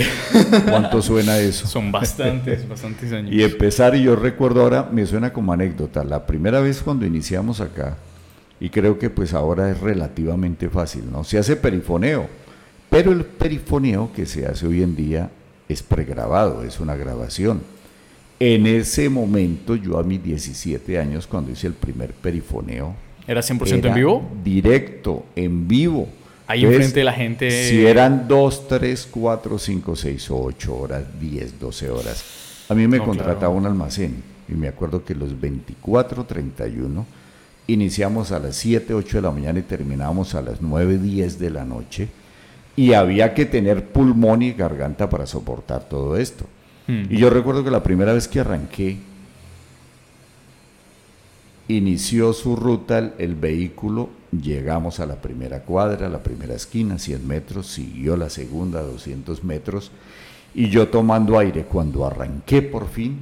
¿Cuánto 0.69 1.01
suena 1.01 1.37
eso? 1.37 1.67
Son 1.67 1.91
bastantes, 1.91 2.67
bastantes 2.67 3.11
años. 3.11 3.33
Y 3.33 3.43
empezar, 3.43 3.93
y 3.93 4.03
yo 4.03 4.15
recuerdo 4.15 4.61
ahora, 4.61 4.89
me 4.89 5.05
suena 5.05 5.33
como 5.33 5.51
anécdota, 5.51 6.05
la 6.05 6.25
primera 6.25 6.61
vez 6.61 6.81
cuando 6.81 7.05
iniciamos 7.05 7.59
acá, 7.59 7.97
y 8.61 8.69
creo 8.69 8.97
que 8.97 9.09
pues 9.09 9.33
ahora 9.33 9.69
es 9.69 9.81
relativamente 9.81 10.69
fácil, 10.69 11.11
¿no? 11.11 11.25
Se 11.25 11.37
hace 11.37 11.57
perifoneo, 11.57 12.29
pero 12.89 13.11
el 13.11 13.25
perifoneo 13.25 14.11
que 14.13 14.25
se 14.25 14.45
hace 14.45 14.65
hoy 14.65 14.81
en 14.81 14.95
día 14.95 15.29
es 15.67 15.83
pregrabado, 15.83 16.63
es 16.63 16.79
una 16.79 16.95
grabación. 16.95 17.61
En 18.39 18.65
ese 18.65 19.09
momento, 19.09 19.75
yo 19.75 19.99
a 19.99 20.03
mis 20.03 20.23
17 20.23 20.97
años, 20.97 21.27
cuando 21.27 21.51
hice 21.51 21.67
el 21.67 21.73
primer 21.73 22.13
perifoneo, 22.13 22.95
¿Era 23.27 23.41
100% 23.41 23.85
en 23.85 23.93
vivo? 23.93 24.27
Directo, 24.43 25.25
en 25.35 25.67
vivo. 25.67 26.07
Ahí 26.49 26.65
enfrente 26.65 26.99
de 26.99 27.03
la 27.03 27.13
gente. 27.13 27.69
Si 27.69 27.85
eran 27.85 28.27
2, 28.27 28.67
3, 28.67 29.07
4, 29.11 29.59
5, 29.59 29.95
6, 29.95 30.31
8 30.31 30.75
horas, 30.75 31.03
10, 31.21 31.59
12 31.59 31.89
horas. 31.91 32.23
A 32.69 32.73
mí 32.73 32.87
me 32.87 32.97
No, 32.97 33.05
contrataba 33.05 33.37
claro. 33.37 33.51
un 33.53 33.67
almacén 33.67 34.23
y 34.47 34.53
me 34.53 34.67
acuerdo 34.67 35.05
que 35.05 35.13
los 35.13 35.39
24, 35.39 36.25
31 36.25 37.05
iniciamos 37.67 38.31
a 38.31 38.39
las 38.39 38.55
7, 38.55 38.95
8 38.95 39.17
de 39.17 39.21
la 39.21 39.29
mañana 39.29 39.59
y 39.59 39.61
terminábamos 39.61 40.33
a 40.33 40.41
las 40.41 40.59
9, 40.59 40.97
10 40.97 41.37
de 41.37 41.49
la 41.51 41.65
noche. 41.65 42.07
Y 42.75 42.93
había 42.93 43.35
que 43.35 43.45
tener 43.45 43.85
pulmón 43.85 44.41
y 44.41 44.53
garganta 44.53 45.07
para 45.07 45.27
soportar 45.27 45.87
todo 45.87 46.17
esto. 46.17 46.45
Hmm. 46.87 47.03
Y 47.11 47.17
yo 47.17 47.29
recuerdo 47.29 47.63
que 47.63 47.69
la 47.69 47.83
primera 47.83 48.11
vez 48.11 48.27
que 48.27 48.39
arranqué, 48.39 48.97
inició 51.67 52.33
su 52.33 52.55
ruta 52.55 52.97
el, 52.97 53.13
el 53.19 53.35
vehículo, 53.35 54.09
llegamos 54.31 54.99
a 54.99 55.05
la 55.05 55.15
primera 55.15 55.61
cuadra, 55.61 56.09
la 56.09 56.23
primera 56.23 56.55
esquina, 56.55 56.99
100 56.99 57.27
metros, 57.27 57.67
siguió 57.67 58.15
la 58.17 58.29
segunda, 58.29 58.81
200 58.81 59.43
metros, 59.43 59.91
y 60.53 60.69
yo 60.69 60.87
tomando 60.87 61.37
aire, 61.37 61.63
cuando 61.63 62.05
arranqué 62.05 62.61
por 62.61 62.87
fin 62.87 63.19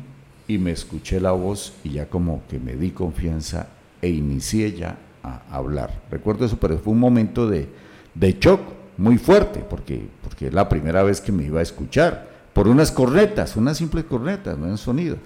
y 0.48 0.58
me 0.58 0.72
escuché 0.72 1.20
la 1.20 1.32
voz 1.32 1.74
y 1.84 1.92
ya 1.92 2.08
como 2.08 2.44
que 2.50 2.60
me 2.60 2.76
di 2.76 2.92
confianza 2.92 3.68
e 4.02 4.10
inicié 4.10 4.74
ya 4.74 4.98
a 5.24 5.42
hablar. 5.52 6.02
Recuerdo 6.10 6.46
eso, 6.46 6.58
pero 6.58 6.78
fue 6.78 6.94
un 6.94 7.00
momento 7.00 7.50
de, 7.50 7.68
de 8.16 8.38
shock 8.40 8.62
muy 8.98 9.18
fuerte, 9.18 9.64
porque, 9.70 10.08
porque 10.24 10.48
es 10.48 10.54
la 10.54 10.70
primera 10.70 11.04
vez 11.04 11.22
que 11.22 11.32
me 11.32 11.44
iba 11.44 11.60
a 11.60 11.64
escuchar, 11.64 12.30
por 12.54 12.68
unas 12.68 12.92
cornetas, 12.92 13.56
unas 13.56 13.78
simples 13.78 14.06
cornetas, 14.06 14.58
no 14.58 14.68
en 14.68 14.78
sonido. 14.78 15.18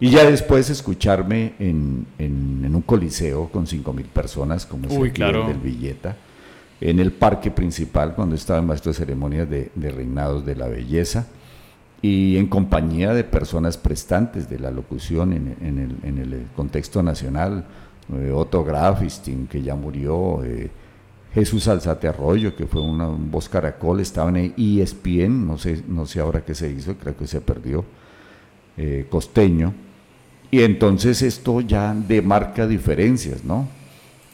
Y 0.00 0.10
ya 0.10 0.24
después 0.28 0.68
escucharme 0.70 1.54
en, 1.58 2.06
en- 2.18 2.62
en 2.64 2.74
un 2.74 2.82
coliseo 2.82 3.48
con 3.48 3.66
5.000 3.66 4.04
personas, 4.06 4.66
como 4.66 4.88
es 4.88 4.92
Uy, 4.96 5.08
el 5.08 5.14
claro. 5.14 5.46
del 5.46 5.58
Villeta, 5.58 6.16
en 6.80 6.98
el 6.98 7.12
parque 7.12 7.50
principal, 7.50 8.14
cuando 8.14 8.34
estaba 8.34 8.58
en 8.58 8.66
maestro 8.66 8.92
de 8.92 8.98
ceremonias 8.98 9.48
de, 9.48 9.70
de 9.74 9.90
reinados 9.90 10.44
de 10.44 10.56
la 10.56 10.66
belleza, 10.68 11.26
y 12.02 12.36
en 12.36 12.48
compañía 12.48 13.14
de 13.14 13.24
personas 13.24 13.78
prestantes 13.78 14.50
de 14.50 14.58
la 14.58 14.70
locución 14.70 15.32
en, 15.32 15.56
en 15.62 15.78
el, 15.78 15.96
en 16.02 16.18
el 16.18 16.46
contexto 16.54 17.02
nacional, 17.02 17.64
eh, 18.12 18.30
Otto 18.34 18.62
Grafistin, 18.64 19.46
que 19.46 19.62
ya 19.62 19.74
murió, 19.74 20.44
eh, 20.44 20.70
Jesús 21.32 21.66
Alzate 21.68 22.08
Arroyo, 22.08 22.54
que 22.54 22.66
fue 22.66 22.82
una- 22.82 23.08
un 23.08 23.30
voz 23.30 23.48
caracol, 23.48 24.00
estaba 24.00 24.28
en 24.38 24.52
ESPN, 24.56 25.46
no 25.46 25.56
sé, 25.56 25.82
no 25.88 26.04
sé 26.04 26.20
ahora 26.20 26.44
qué 26.44 26.54
se 26.54 26.70
hizo, 26.70 26.94
creo 26.96 27.16
que 27.16 27.26
se 27.26 27.40
perdió, 27.40 27.84
eh, 28.76 29.06
costeño, 29.08 29.72
y 30.54 30.62
entonces 30.62 31.22
esto 31.22 31.60
ya 31.60 31.94
demarca 31.94 32.66
diferencias, 32.66 33.44
¿no? 33.44 33.66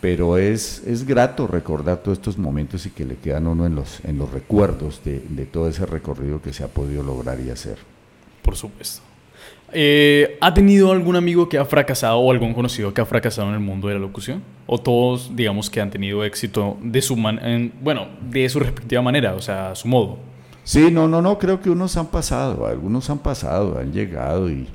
Pero 0.00 0.38
es, 0.38 0.82
es 0.86 1.06
grato 1.06 1.46
recordar 1.46 1.98
todos 1.98 2.18
estos 2.18 2.38
momentos 2.38 2.86
y 2.86 2.90
que 2.90 3.04
le 3.04 3.16
quedan 3.16 3.46
uno 3.46 3.66
en 3.66 3.74
los, 3.74 4.00
en 4.04 4.16
los 4.18 4.30
recuerdos 4.32 5.02
de, 5.04 5.22
de 5.28 5.44
todo 5.46 5.68
ese 5.68 5.84
recorrido 5.86 6.40
que 6.40 6.52
se 6.52 6.64
ha 6.64 6.68
podido 6.68 7.02
lograr 7.02 7.38
y 7.40 7.50
hacer. 7.50 7.76
Por 8.42 8.56
supuesto. 8.56 9.02
Eh, 9.72 10.36
¿Ha 10.40 10.52
tenido 10.52 10.90
algún 10.90 11.16
amigo 11.16 11.48
que 11.48 11.58
ha 11.58 11.64
fracasado 11.64 12.16
o 12.18 12.30
algún 12.32 12.54
conocido 12.54 12.92
que 12.92 13.00
ha 13.00 13.06
fracasado 13.06 13.48
en 13.48 13.54
el 13.54 13.60
mundo 13.60 13.88
de 13.88 13.94
la 13.94 14.00
locución? 14.00 14.42
¿O 14.66 14.78
todos, 14.78 15.36
digamos, 15.36 15.70
que 15.70 15.80
han 15.80 15.90
tenido 15.90 16.24
éxito 16.24 16.76
de 16.82 17.00
su, 17.02 17.16
man- 17.16 17.38
en- 17.44 17.72
bueno, 17.80 18.08
de 18.30 18.48
su 18.48 18.58
respectiva 18.58 19.00
manera, 19.02 19.34
o 19.34 19.40
sea, 19.42 19.70
a 19.72 19.74
su 19.76 19.86
modo? 19.86 20.18
Sí, 20.64 20.90
no, 20.90 21.06
no, 21.08 21.22
no, 21.22 21.38
creo 21.38 21.60
que 21.60 21.70
unos 21.70 21.96
han 21.96 22.06
pasado, 22.08 22.66
algunos 22.66 23.08
han 23.10 23.18
pasado, 23.18 23.78
han 23.78 23.92
llegado 23.92 24.50
y, 24.50 24.66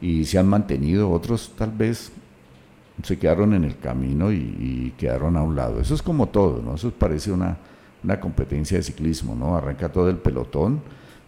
y 0.00 0.24
se 0.24 0.38
han 0.38 0.48
mantenido, 0.48 1.10
otros 1.10 1.52
tal 1.56 1.72
vez 1.72 2.12
se 3.02 3.18
quedaron 3.18 3.54
en 3.54 3.64
el 3.64 3.78
camino 3.78 4.32
y, 4.32 4.36
y 4.36 4.94
quedaron 4.96 5.36
a 5.36 5.42
un 5.42 5.56
lado. 5.56 5.80
Eso 5.80 5.94
es 5.94 6.02
como 6.02 6.28
todo, 6.28 6.62
¿no? 6.62 6.74
Eso 6.74 6.90
parece 6.90 7.32
una, 7.32 7.56
una 8.04 8.20
competencia 8.20 8.78
de 8.78 8.82
ciclismo, 8.82 9.34
¿no? 9.34 9.56
Arranca 9.56 9.90
todo 9.90 10.08
el 10.08 10.16
pelotón, 10.16 10.80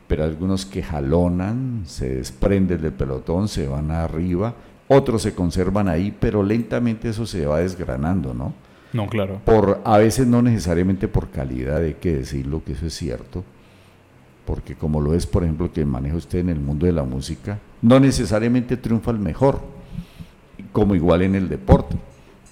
pero 0.06 0.24
algunos 0.24 0.66
que 0.66 0.82
jalonan, 0.82 1.82
se 1.86 2.16
desprenden 2.16 2.80
del 2.80 2.92
pelotón, 2.92 3.48
se 3.48 3.66
van 3.66 3.90
arriba, 3.90 4.54
otros 4.88 5.22
se 5.22 5.34
conservan 5.34 5.88
ahí, 5.88 6.14
pero 6.18 6.42
lentamente 6.42 7.08
eso 7.08 7.26
se 7.26 7.46
va 7.46 7.60
desgranando, 7.60 8.34
¿no? 8.34 8.54
No, 8.92 9.06
claro. 9.06 9.40
por 9.46 9.80
a 9.84 9.96
veces 9.96 10.26
no 10.26 10.42
necesariamente 10.42 11.08
por 11.08 11.30
calidad, 11.30 11.78
hay 11.78 11.94
que 11.94 12.14
decirlo 12.14 12.62
que 12.62 12.72
eso 12.72 12.84
es 12.86 12.94
cierto, 12.94 13.42
porque 14.44 14.74
como 14.74 15.00
lo 15.00 15.14
es, 15.14 15.26
por 15.26 15.44
ejemplo, 15.44 15.72
que 15.72 15.84
maneja 15.84 16.16
usted 16.16 16.40
en 16.40 16.48
el 16.48 16.60
mundo 16.60 16.86
de 16.86 16.92
la 16.92 17.04
música, 17.04 17.58
no 17.80 18.00
necesariamente 18.00 18.76
triunfa 18.76 19.10
el 19.10 19.18
mejor, 19.18 19.60
como 20.72 20.94
igual 20.94 21.22
en 21.22 21.34
el 21.34 21.48
deporte, 21.48 21.96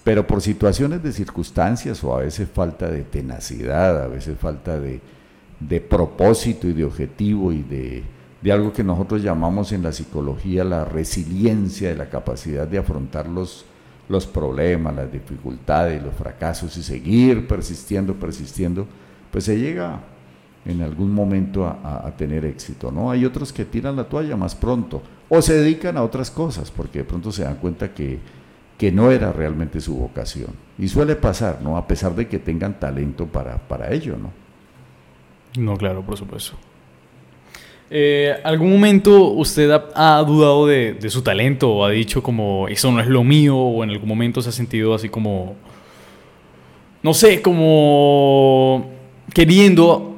pero 0.04 0.26
por 0.26 0.40
situaciones 0.40 1.02
de 1.02 1.12
circunstancias 1.12 2.02
o 2.04 2.14
a 2.14 2.20
veces 2.20 2.48
falta 2.48 2.88
de 2.88 3.02
tenacidad, 3.02 4.02
a 4.02 4.08
veces 4.08 4.38
falta 4.38 4.78
de, 4.78 5.00
de 5.58 5.80
propósito 5.80 6.68
y 6.68 6.72
de 6.72 6.84
objetivo 6.84 7.52
y 7.52 7.62
de, 7.62 8.02
de 8.40 8.52
algo 8.52 8.72
que 8.72 8.84
nosotros 8.84 9.22
llamamos 9.22 9.72
en 9.72 9.82
la 9.82 9.92
psicología 9.92 10.64
la 10.64 10.84
resiliencia, 10.84 11.90
de 11.90 11.96
la 11.96 12.08
capacidad 12.08 12.66
de 12.66 12.78
afrontar 12.78 13.28
los, 13.28 13.66
los 14.08 14.26
problemas, 14.26 14.94
las 14.94 15.12
dificultades, 15.12 16.02
los 16.02 16.14
fracasos 16.14 16.76
y 16.76 16.82
seguir 16.82 17.46
persistiendo, 17.46 18.14
persistiendo, 18.14 18.86
pues 19.30 19.44
se 19.44 19.58
llega 19.58 20.00
en 20.64 20.82
algún 20.82 21.12
momento 21.12 21.66
a, 21.66 22.12
tener 22.16 22.44
éxito, 22.44 22.92
¿no? 22.92 23.10
Hay 23.10 23.24
otros 23.24 23.52
que 23.52 23.64
tiran 23.64 23.96
la 23.96 24.04
toalla 24.04 24.36
más 24.36 24.54
pronto 24.54 25.02
o 25.28 25.40
se 25.40 25.54
dedican 25.54 25.96
a 25.96 26.02
otras 26.02 26.30
cosas 26.30 26.70
porque 26.70 26.98
de 26.98 27.04
pronto 27.04 27.32
se 27.32 27.44
dan 27.44 27.56
cuenta 27.56 27.94
que, 27.94 28.18
que 28.76 28.92
no 28.92 29.10
era 29.10 29.32
realmente 29.32 29.80
su 29.80 29.96
vocación. 29.96 30.50
Y 30.78 30.88
suele 30.88 31.16
pasar, 31.16 31.60
¿no? 31.62 31.76
A 31.76 31.86
pesar 31.86 32.14
de 32.14 32.28
que 32.28 32.38
tengan 32.38 32.78
talento 32.78 33.26
para, 33.26 33.56
para 33.56 33.92
ello, 33.92 34.16
¿no? 34.16 34.32
No, 35.60 35.76
claro, 35.76 36.02
por 36.02 36.16
supuesto. 36.16 36.56
Eh, 37.88 38.36
¿Algún 38.44 38.70
momento 38.70 39.30
usted 39.32 39.70
ha, 39.70 40.22
dudado 40.24 40.66
de 40.66 41.10
su 41.10 41.22
talento 41.22 41.70
o 41.72 41.84
ha 41.84 41.90
dicho 41.90 42.22
como 42.22 42.68
eso 42.68 42.92
no 42.92 43.00
es 43.00 43.08
lo 43.08 43.24
mío 43.24 43.56
o 43.56 43.82
en 43.82 43.90
algún 43.90 44.08
momento 44.08 44.40
se 44.42 44.50
ha 44.50 44.52
sentido 44.52 44.94
así 44.94 45.08
como, 45.08 45.56
no 47.02 47.14
sé, 47.14 47.42
como 47.42 48.90
queriendo 49.34 50.09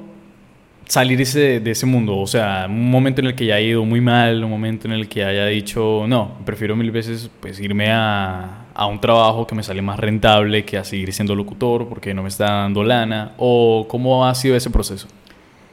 salir 0.86 1.20
ese, 1.20 1.60
de 1.60 1.70
ese 1.70 1.86
mundo? 1.86 2.18
O 2.18 2.26
sea, 2.26 2.66
un 2.68 2.90
momento 2.90 3.20
en 3.20 3.28
el 3.28 3.34
que 3.34 3.46
ya 3.46 3.56
ha 3.56 3.60
ido 3.60 3.84
muy 3.84 4.00
mal, 4.00 4.44
un 4.44 4.50
momento 4.50 4.86
en 4.86 4.94
el 4.94 5.08
que 5.08 5.24
haya 5.24 5.46
dicho, 5.46 6.04
no, 6.08 6.38
prefiero 6.44 6.76
mil 6.76 6.90
veces 6.90 7.30
pues 7.40 7.60
irme 7.60 7.90
a, 7.90 8.66
a 8.74 8.86
un 8.86 9.00
trabajo 9.00 9.46
que 9.46 9.54
me 9.54 9.62
sale 9.62 9.82
más 9.82 9.98
rentable 9.98 10.64
que 10.64 10.78
a 10.78 10.84
seguir 10.84 11.12
siendo 11.12 11.34
locutor 11.34 11.88
porque 11.88 12.14
no 12.14 12.22
me 12.22 12.28
está 12.28 12.46
dando 12.52 12.84
lana. 12.84 13.32
¿O 13.38 13.86
cómo 13.88 14.26
ha 14.26 14.34
sido 14.34 14.56
ese 14.56 14.70
proceso? 14.70 15.08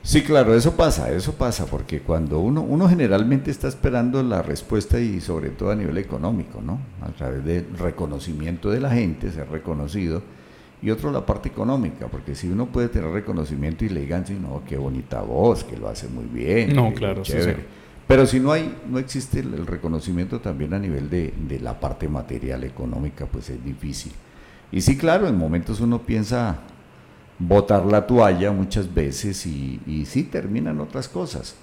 Sí, 0.01 0.23
claro, 0.23 0.55
eso 0.55 0.75
pasa, 0.77 1.11
eso 1.11 1.33
pasa, 1.33 1.65
porque 1.65 1.99
cuando 1.99 2.39
uno, 2.39 2.61
uno 2.61 2.87
generalmente 2.87 3.51
está 3.51 3.67
esperando 3.67 4.23
la 4.23 4.41
respuesta 4.41 4.99
y 4.99 5.19
sobre 5.19 5.49
todo 5.49 5.71
a 5.71 5.75
nivel 5.75 5.97
económico, 5.97 6.61
¿no? 6.61 6.79
A 7.01 7.09
través 7.09 7.43
del 7.43 7.65
reconocimiento 7.77 8.69
de 8.69 8.79
la 8.79 8.91
gente, 8.91 9.29
ser 9.29 9.49
reconocido, 9.49 10.23
y 10.81 10.89
otro 10.91 11.11
la 11.11 11.25
parte 11.25 11.49
económica, 11.49 12.07
porque 12.07 12.35
si 12.35 12.47
uno 12.47 12.67
puede 12.67 12.87
tener 12.89 13.09
reconocimiento 13.09 13.83
y 13.83 13.89
le 13.89 14.01
digan, 14.01 14.25
sí, 14.25 14.37
no, 14.39 14.63
qué 14.67 14.77
bonita 14.77 15.21
voz, 15.21 15.63
que 15.63 15.77
lo 15.77 15.89
hace 15.89 16.07
muy 16.07 16.25
bien, 16.25 16.75
No, 16.75 16.93
claro, 16.93 17.25
sí. 17.25 17.33
Pero 18.07 18.25
si 18.25 18.39
no 18.39 18.51
hay, 18.51 18.75
no 18.89 18.97
existe 18.97 19.39
el, 19.41 19.53
el 19.53 19.67
reconocimiento 19.67 20.39
también 20.39 20.73
a 20.73 20.79
nivel 20.79 21.09
de, 21.09 21.33
de 21.47 21.59
la 21.59 21.79
parte 21.79 22.07
material 22.07 22.63
económica, 22.63 23.25
pues 23.27 23.49
es 23.49 23.63
difícil. 23.63 24.11
Y 24.71 24.81
sí, 24.81 24.97
claro, 24.97 25.27
en 25.27 25.37
momentos 25.37 25.79
uno 25.79 26.01
piensa 26.01 26.59
botar 27.37 27.85
la 27.85 28.07
toalla 28.07 28.51
muchas 28.51 28.91
veces 28.93 29.45
y, 29.45 29.79
y 29.85 30.05
sí 30.05 30.23
terminan 30.23 30.79
otras 30.79 31.07
cosas. 31.07 31.55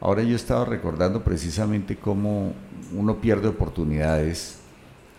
Ahora 0.00 0.22
yo 0.22 0.36
estaba 0.36 0.64
recordando 0.64 1.22
precisamente 1.22 1.96
cómo 1.96 2.52
uno 2.92 3.20
pierde 3.20 3.48
oportunidades 3.48 4.58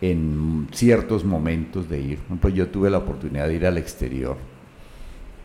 en 0.02 0.68
ciertos 0.72 1.24
momentos 1.24 1.90
de 1.90 2.00
ir. 2.02 2.18
Por 2.18 2.25
ejemplo, 2.28 2.50
yo 2.50 2.68
tuve 2.68 2.90
la 2.90 2.98
oportunidad 3.00 3.48
de 3.48 3.56
ir 3.56 3.66
al 3.66 3.78
exterior 3.78 4.38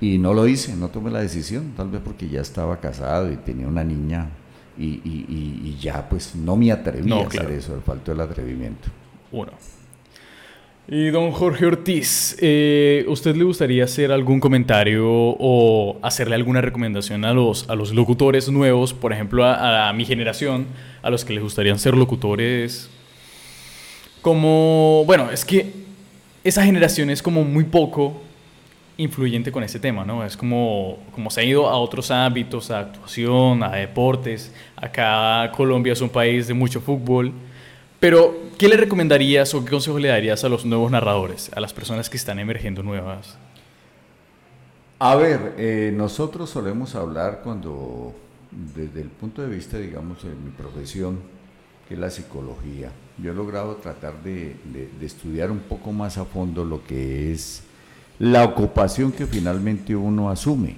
y 0.01 0.19
no 0.19 0.35
lo 0.35 0.47
hice, 0.49 0.75
no 0.77 0.89
tomé 0.89 1.11
la 1.11 1.21
decisión, 1.21 1.73
tal 1.77 1.89
vez 1.91 2.01
porque 2.05 2.29
ya 2.29 2.41
estaba 2.41 2.79
casado 2.81 3.31
y 3.33 3.37
tenía 3.37 3.69
una 3.69 3.85
niña 3.85 4.29
y, 4.79 4.85
y- 5.05 5.27
y- 5.29 5.69
y 5.69 5.77
ya 5.81 6.09
pues 6.09 6.35
no 6.35 6.57
me 6.57 6.73
atreví 6.73 7.09
No, 7.09 7.21
a 7.23 7.27
hacer 7.27 7.51
eso, 7.51 7.81
faltó 7.85 8.13
el 8.13 8.21
atrevimiento. 8.21 8.89
Uno. 9.31 9.53
Y 10.93 11.11
don 11.11 11.31
Jorge 11.31 11.67
Ortiz, 11.67 12.37
eh, 12.41 13.05
¿usted 13.07 13.37
le 13.37 13.45
gustaría 13.45 13.85
hacer 13.85 14.11
algún 14.11 14.41
comentario 14.41 15.07
o 15.07 15.99
hacerle 16.03 16.35
alguna 16.35 16.61
recomendación 16.61 17.25
a 17.25 17.33
los, 17.33 17.69
a 17.71 17.77
los 17.77 17.95
locutores 17.95 18.49
nuevos, 18.51 18.93
por 18.93 19.13
ejemplo, 19.13 19.45
a, 19.45 19.93
mi 19.93 20.05
generación, 20.05 20.67
a 21.03 21.11
los 21.11 21.25
que 21.25 21.35
les 21.35 21.43
gustaría 21.45 21.77
ser 21.79 21.95
locutores? 21.97 22.91
Como, 24.23 25.05
bueno, 25.07 25.31
es 25.31 25.45
que 25.45 25.73
esa 26.45 26.65
generación 26.65 27.11
es 27.11 27.23
como 27.23 27.45
muy 27.45 27.65
poco 27.65 28.21
influyente 28.97 29.51
con 29.51 29.63
ese 29.63 29.81
tema, 29.81 30.05
¿no? 30.05 30.25
Es 30.25 30.37
como, 30.37 30.99
como 31.13 31.31
se 31.31 31.41
ha 31.41 31.45
ido 31.45 31.69
a 31.69 31.79
otros 31.79 32.11
ámbitos, 32.11 32.71
a 32.71 32.81
actuación, 32.81 33.63
a 33.63 33.71
deportes. 33.73 34.53
Acá 34.77 35.51
Colombia 35.57 35.95
es 35.95 36.01
un 36.01 36.11
país 36.11 36.47
de 36.47 36.55
mucho 36.55 36.81
fútbol. 36.81 37.33
Pero, 37.99 38.35
¿qué 38.59 38.69
le 38.69 38.77
recomendarías 38.77 39.55
o 39.55 39.65
qué 39.65 39.71
consejo 39.71 39.99
le 39.99 40.09
darías 40.09 40.45
a 40.45 40.49
los 40.49 40.65
nuevos 40.65 40.91
narradores, 40.91 41.51
a 41.55 41.61
las 41.61 41.73
personas 41.73 42.09
que 42.09 42.17
están 42.17 42.39
emergiendo 42.39 42.83
nuevas? 42.83 43.39
A 44.99 45.17
ver, 45.17 45.55
eh, 45.57 45.93
nosotros 45.95 46.51
solemos 46.51 46.95
hablar 46.95 47.41
cuando, 47.43 48.15
desde 48.75 49.01
el 49.01 49.09
punto 49.09 49.41
de 49.41 49.49
vista, 49.49 49.79
digamos, 49.79 50.23
de 50.23 50.31
mi 50.31 50.51
profesión, 50.51 51.21
que 51.89 51.95
es 51.95 52.01
la 52.01 52.11
psicología, 52.11 52.91
yo 53.23 53.33
he 53.33 53.35
logrado 53.35 53.77
tratar 53.77 54.23
de, 54.23 54.57
de 54.99 55.07
estudiar 55.07 55.51
un 55.51 55.61
poco 55.61 55.93
más 55.93 56.19
a 56.19 56.25
fondo 56.25 56.65
lo 56.65 56.85
que 56.85 57.33
es 57.33 57.63
la 58.19 58.45
ocupación 58.45 59.13
que 59.13 59.27
finalmente 59.27 59.97
uno 59.97 60.31
asume. 60.31 60.77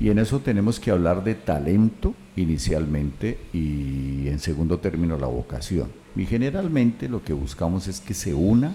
Y 0.00 0.10
en 0.10 0.18
eso 0.18 0.38
tenemos 0.40 0.78
que 0.78 0.90
hablar 0.90 1.24
de 1.24 1.34
talento 1.34 2.14
inicialmente 2.36 3.38
y 3.52 4.28
en 4.28 4.38
segundo 4.38 4.78
término 4.78 5.18
la 5.18 5.26
vocación. 5.26 5.90
Y 6.14 6.26
generalmente 6.26 7.08
lo 7.08 7.24
que 7.24 7.32
buscamos 7.32 7.88
es 7.88 8.00
que 8.00 8.14
se 8.14 8.34
una 8.34 8.74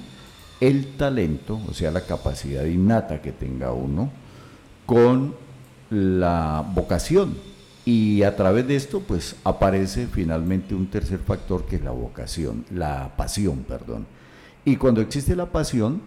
el 0.60 0.96
talento, 0.96 1.60
o 1.70 1.74
sea, 1.74 1.92
la 1.92 2.06
capacidad 2.06 2.64
innata 2.66 3.22
que 3.22 3.32
tenga 3.32 3.74
uno, 3.74 4.12
con 4.86 5.36
la 5.90 6.66
vocación. 6.74 7.36
Y 7.86 8.24
a 8.24 8.36
través 8.36 8.68
de 8.68 8.78
esto, 8.78 9.02
pues 9.02 9.36
aparece 9.44 10.08
finalmente 10.08 10.74
un 10.74 10.88
tercer 10.88 11.20
factor 11.20 11.66
que 11.66 11.76
es 11.76 11.84
la 11.84 11.92
vocación, 11.92 12.66
la 12.72 13.14
pasión, 13.18 13.66
perdón. 13.68 14.06
Y 14.64 14.78
cuando 14.78 15.02
existe 15.02 15.36
la 15.36 15.48
pasión, 15.48 16.02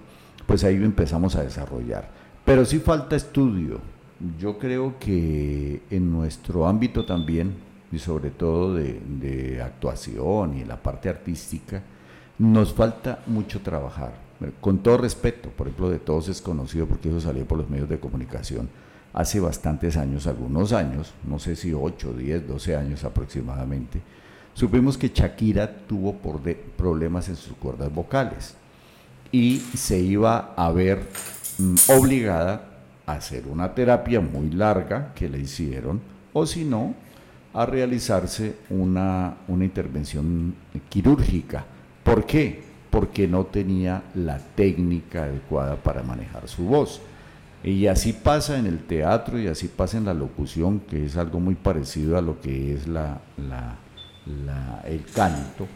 pues 0.46 0.64
ahí 0.64 0.76
empezamos 0.76 1.36
a 1.36 1.42
desarrollar. 1.42 2.08
Pero 2.44 2.64
sí 2.64 2.78
falta 2.78 3.16
estudio. 3.16 3.80
Yo 4.38 4.58
creo 4.58 4.98
que 4.98 5.82
en 5.90 6.10
nuestro 6.10 6.66
ámbito 6.66 7.04
también, 7.04 7.54
y 7.92 7.98
sobre 7.98 8.30
todo 8.30 8.74
de, 8.74 9.60
actuación 9.62 10.56
y 10.56 10.64
la 10.64 10.82
parte 10.82 11.10
artística, 11.10 11.82
nos 12.38 12.72
falta 12.72 13.22
mucho 13.26 13.60
trabajar. 13.60 14.14
Con 14.62 14.78
todo 14.78 14.96
respeto, 14.96 15.50
por 15.50 15.66
ejemplo, 15.66 15.90
de 15.90 15.98
todos 15.98 16.28
es 16.28 16.40
conocido 16.40 16.86
porque 16.86 17.10
eso 17.10 17.20
salió 17.20 17.46
por 17.46 17.58
los 17.58 17.68
medios 17.68 17.88
de 17.88 17.98
comunicación 17.98 18.68
hace 19.16 19.40
bastantes 19.40 19.96
años, 19.96 20.26
algunos 20.26 20.74
años, 20.74 21.14
no 21.26 21.38
sé 21.38 21.56
si 21.56 21.72
8, 21.72 22.12
10, 22.12 22.48
12 22.48 22.76
años 22.76 23.02
aproximadamente, 23.02 24.02
supimos 24.52 24.98
que 24.98 25.08
Shakira 25.08 25.74
tuvo 25.88 26.14
problemas 26.76 27.30
en 27.30 27.36
sus 27.36 27.56
cuerdas 27.56 27.92
vocales 27.92 28.54
y 29.32 29.56
se 29.74 29.98
iba 29.98 30.52
a 30.54 30.70
ver 30.70 31.08
mm, 31.56 31.74
obligada 31.98 32.68
a 33.06 33.12
hacer 33.14 33.46
una 33.48 33.74
terapia 33.74 34.20
muy 34.20 34.50
larga 34.50 35.14
que 35.14 35.30
le 35.30 35.38
hicieron, 35.38 36.02
o 36.34 36.44
si 36.44 36.64
no, 36.64 36.94
a 37.54 37.64
realizarse 37.64 38.56
una, 38.68 39.38
una 39.48 39.64
intervención 39.64 40.54
quirúrgica. 40.90 41.64
¿Por 42.04 42.26
qué? 42.26 42.62
Porque 42.90 43.26
no 43.26 43.46
tenía 43.46 44.02
la 44.14 44.36
técnica 44.36 45.22
adecuada 45.22 45.76
para 45.76 46.02
manejar 46.02 46.46
su 46.48 46.64
voz. 46.64 47.00
Y 47.66 47.86
así 47.88 48.14
pasa 48.14 48.58
en 48.58 48.64
el 48.64 48.78
teatro 48.78 49.38
y 49.38 49.48
así 49.48 49.68
pasa 49.68 49.98
en 49.98 50.06
la 50.06 50.14
locución, 50.14 50.80
que 50.80 51.04
es 51.04 51.18
algo 51.18 51.38
muy 51.40 51.54
parecido 51.54 52.16
a 52.16 52.22
lo 52.22 52.40
que 52.40 52.72
es 52.72 52.86
la, 52.86 53.20
el 54.86 55.04
canto. 55.12 55.66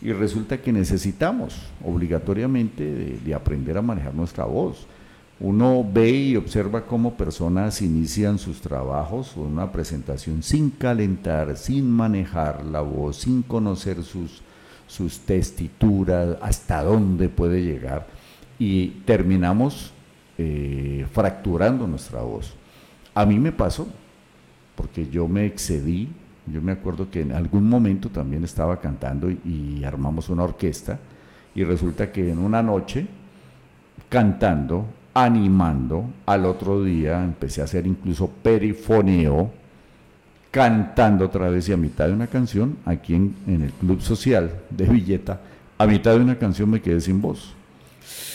Y 0.00 0.12
resulta 0.12 0.58
que 0.58 0.72
necesitamos 0.72 1.56
obligatoriamente 1.84 3.18
de 3.24 3.34
aprender 3.34 3.76
a 3.76 3.82
manejar 3.82 4.14
nuestra 4.14 4.44
voz 4.44 4.86
uno 5.40 5.86
ve 5.88 6.10
y 6.10 6.36
observa 6.36 6.84
cómo 6.84 7.14
personas 7.14 7.80
inician 7.80 8.38
sus 8.38 8.60
trabajos 8.60 9.36
o 9.36 9.42
una 9.42 9.70
presentación 9.70 10.42
sin 10.42 10.70
calentar, 10.70 11.56
sin 11.56 11.88
manejar 11.88 12.64
la 12.64 12.80
voz, 12.80 13.18
sin 13.18 13.42
conocer 13.42 14.02
sus, 14.02 14.42
sus 14.88 15.20
testituras, 15.20 16.36
hasta 16.42 16.82
dónde 16.82 17.28
puede 17.28 17.62
llegar, 17.62 18.08
y 18.58 18.88
terminamos 19.04 19.92
eh, 20.38 21.06
fracturando 21.12 21.86
nuestra 21.86 22.22
voz. 22.22 22.54
A 23.14 23.26
mí 23.26 23.38
me 23.38 23.52
pasó, 23.52 23.86
porque 24.74 25.08
yo 25.08 25.28
me 25.28 25.44
excedí, 25.44 26.08
yo 26.46 26.62
me 26.62 26.72
acuerdo 26.72 27.10
que 27.10 27.20
en 27.20 27.32
algún 27.32 27.68
momento 27.68 28.08
también 28.08 28.44
estaba 28.44 28.80
cantando 28.80 29.30
y 29.30 29.84
armamos 29.84 30.28
una 30.30 30.44
orquesta, 30.44 30.98
y 31.54 31.64
resulta 31.64 32.12
que 32.12 32.30
en 32.30 32.38
una 32.38 32.62
noche, 32.62 33.06
cantando, 34.08 34.86
animando. 35.14 36.04
Al 36.26 36.46
otro 36.46 36.82
día 36.82 37.22
empecé 37.22 37.60
a 37.60 37.64
hacer 37.64 37.86
incluso 37.86 38.28
perifoneo, 38.28 39.50
cantando 40.50 41.26
otra 41.26 41.48
vez 41.48 41.68
y 41.68 41.72
a 41.72 41.76
mitad 41.76 42.06
de 42.06 42.12
una 42.12 42.26
canción, 42.26 42.78
aquí 42.84 43.14
en, 43.14 43.34
el 43.46 43.72
Club 43.72 44.00
Social 44.00 44.50
de 44.70 44.86
Villeta, 44.86 45.40
a 45.76 45.86
mitad 45.86 46.14
de 46.14 46.20
una 46.20 46.38
canción 46.38 46.70
me 46.70 46.80
quedé 46.80 47.00
sin 47.00 47.20
voz. 47.20 47.54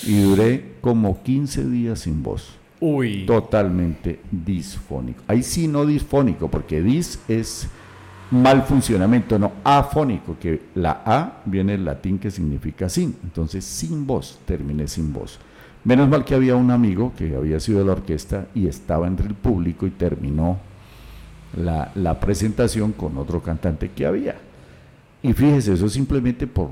Y 0.06 0.22
duré 0.22 0.76
como 0.82 1.22
15 1.24 1.66
días 1.70 2.00
sin 2.00 2.22
voz. 2.24 2.56
Uy. 2.80 3.26
Totalmente 3.26 4.20
disfónico. 4.30 5.24
Ahí 5.28 5.44
sí 5.44 5.68
no 5.68 5.86
disfónico, 5.86 6.50
porque 6.50 6.82
dis 6.82 7.20
es 7.28 7.68
mal 8.32 8.64
funcionamiento, 8.64 9.38
no 9.38 9.54
afónico, 9.64 10.38
que 10.40 10.62
la 10.76 11.02
A 11.06 11.42
viene 11.46 11.74
del 11.74 11.86
latín 11.86 12.20
que 12.20 12.32
significa 12.32 12.90
sin. 12.90 13.16
Entonces, 13.24 13.64
sin 13.64 14.06
voz, 14.06 14.40
terminé 14.46 14.88
sin 14.88 15.14
voz. 15.14 15.40
Menos 15.84 16.08
mal 16.10 16.24
que 16.24 16.34
había 16.34 16.56
un 16.56 16.72
amigo 16.72 17.14
que 17.18 17.36
había 17.36 17.60
sido 17.60 17.80
de 17.80 17.86
la 17.86 17.92
orquesta 17.92 18.48
y 18.56 18.68
estaba 18.68 19.08
entre 19.08 19.28
el 19.28 19.36
público 19.36 19.86
y 19.86 19.92
terminó 19.92 20.58
la, 21.58 22.20
presentación 22.20 22.94
con 22.94 23.18
otro 23.18 23.42
cantante 23.42 23.92
que 23.92 24.06
había. 24.06 24.36
Y 25.22 25.34
fíjese, 25.34 25.74
eso 25.74 25.90
simplemente 25.90 26.48
por, 26.48 26.70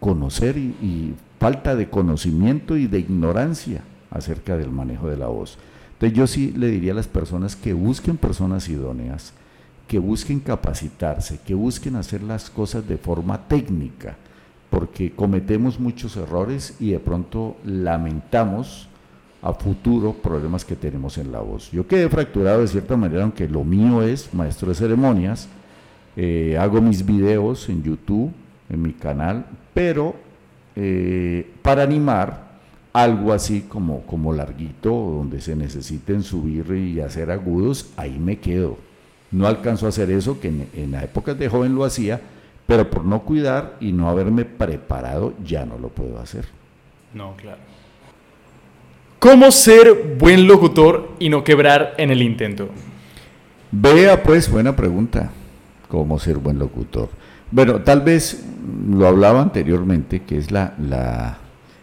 conocer 0.00 0.58
y, 0.58 1.14
falta 1.44 1.76
de 1.76 1.90
conocimiento 1.90 2.74
y 2.74 2.86
de 2.86 3.00
ignorancia 3.00 3.82
acerca 4.10 4.56
del 4.56 4.70
manejo 4.70 5.08
de 5.08 5.18
la 5.18 5.26
voz. 5.26 5.58
Entonces 5.92 6.16
yo 6.16 6.26
sí 6.26 6.54
le 6.56 6.68
diría 6.68 6.92
a 6.92 6.94
las 6.94 7.06
personas 7.06 7.54
que 7.54 7.74
busquen 7.74 8.16
personas 8.16 8.66
idóneas, 8.70 9.34
que 9.86 9.98
busquen 9.98 10.40
capacitarse, 10.40 11.38
que 11.46 11.52
busquen 11.52 11.96
hacer 11.96 12.22
las 12.22 12.48
cosas 12.48 12.88
de 12.88 12.96
forma 12.96 13.46
técnica 13.46 14.16
porque 14.70 15.12
cometemos 15.12 15.78
muchos 15.78 16.16
errores 16.16 16.76
y 16.80 16.92
de 16.92 16.98
pronto 16.98 17.58
lamentamos 17.62 18.88
a 19.42 19.52
futuro 19.52 20.14
problemas 20.14 20.64
que 20.64 20.76
tenemos 20.76 21.18
en 21.18 21.30
la 21.30 21.40
voz. 21.40 21.70
Yo 21.70 21.86
quedé 21.86 22.08
fracturado 22.08 22.62
de 22.62 22.68
cierta 22.68 22.96
manera, 22.96 23.22
aunque 23.22 23.46
lo 23.46 23.64
mío 23.64 24.00
es 24.02 24.32
maestro 24.32 24.70
de 24.70 24.76
ceremonias, 24.76 25.46
eh, 26.16 26.56
hago 26.58 26.80
mis 26.80 27.04
videos 27.04 27.68
en 27.68 27.82
YouTube, 27.82 28.32
en 28.70 28.80
mi 28.80 28.94
canal, 28.94 29.44
pero 29.74 30.23
eh, 30.76 31.50
para 31.62 31.82
animar 31.82 32.44
algo 32.92 33.32
así 33.32 33.62
como, 33.68 34.02
como 34.02 34.32
larguito, 34.32 34.90
donde 34.90 35.40
se 35.40 35.56
necesiten 35.56 36.22
subir 36.22 36.72
y 36.76 37.00
hacer 37.00 37.30
agudos, 37.30 37.90
ahí 37.96 38.18
me 38.18 38.38
quedo. 38.38 38.78
No 39.30 39.46
alcanzo 39.46 39.86
a 39.86 39.88
hacer 39.88 40.10
eso, 40.10 40.40
que 40.40 40.48
en, 40.48 40.68
en 40.74 40.92
la 40.92 41.02
época 41.02 41.34
de 41.34 41.48
joven 41.48 41.74
lo 41.74 41.84
hacía, 41.84 42.20
pero 42.66 42.88
por 42.88 43.04
no 43.04 43.22
cuidar 43.22 43.76
y 43.80 43.92
no 43.92 44.08
haberme 44.08 44.44
preparado 44.44 45.34
ya 45.44 45.66
no 45.66 45.78
lo 45.78 45.88
puedo 45.88 46.20
hacer. 46.20 46.46
No, 47.12 47.34
claro. 47.36 47.58
¿Cómo 49.18 49.50
ser 49.50 50.16
buen 50.18 50.46
locutor 50.46 51.12
y 51.18 51.30
no 51.30 51.42
quebrar 51.44 51.94
en 51.96 52.10
el 52.10 52.20
intento? 52.20 52.68
Vea 53.72 54.22
pues, 54.22 54.50
buena 54.50 54.76
pregunta, 54.76 55.30
cómo 55.88 56.18
ser 56.18 56.36
buen 56.36 56.58
locutor. 56.58 57.08
Bueno, 57.50 57.80
tal 57.82 58.00
vez 58.00 58.44
lo 58.90 59.06
hablaba 59.06 59.42
anteriormente, 59.42 60.22
que 60.22 60.38
es 60.38 60.50
la, 60.50 60.74
la, 60.78 61.38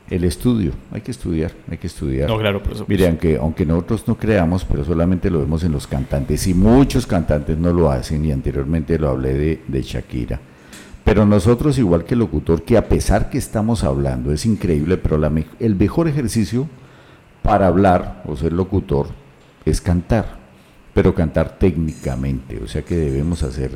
el 0.09 0.23
estudio. 0.23 0.71
Hay 0.91 1.01
que 1.01 1.11
estudiar, 1.11 1.51
hay 1.69 1.77
que 1.77 1.87
estudiar. 1.87 2.29
No, 2.29 2.37
claro, 2.37 2.61
por 2.61 2.87
Mire, 2.89 3.07
aunque, 3.07 3.37
aunque 3.37 3.65
nosotros 3.65 4.07
no 4.07 4.15
creamos, 4.17 4.65
pero 4.65 4.83
solamente 4.83 5.29
lo 5.29 5.39
vemos 5.39 5.63
en 5.63 5.71
los 5.71 5.87
cantantes, 5.87 6.47
y 6.47 6.53
muchos 6.53 7.07
cantantes 7.07 7.57
no 7.57 7.71
lo 7.71 7.91
hacen, 7.91 8.25
y 8.25 8.31
anteriormente 8.31 8.97
lo 8.99 9.09
hablé 9.09 9.33
de, 9.33 9.61
de 9.67 9.81
Shakira 9.81 10.39
pero 11.03 11.25
nosotros, 11.25 11.77
igual 11.77 12.05
que 12.05 12.13
el 12.13 12.19
locutor, 12.19 12.63
que 12.63 12.77
a 12.77 12.87
pesar 12.87 13.29
que 13.29 13.37
estamos 13.37 13.83
hablando, 13.83 14.31
es 14.31 14.45
increíble, 14.45 14.97
pero 14.97 15.19
el 15.59 15.75
mejor 15.75 16.07
ejercicio 16.07 16.67
para 17.41 17.67
hablar 17.67 18.23
o 18.25 18.35
ser 18.35 18.53
locutor 18.53 19.07
es 19.65 19.81
cantar, 19.81 20.37
pero 20.93 21.15
cantar 21.15 21.57
técnicamente, 21.57 22.61
o 22.63 22.67
sea 22.67 22.83
que 22.83 22.95
debemos 22.95 23.41
hacer 23.43 23.71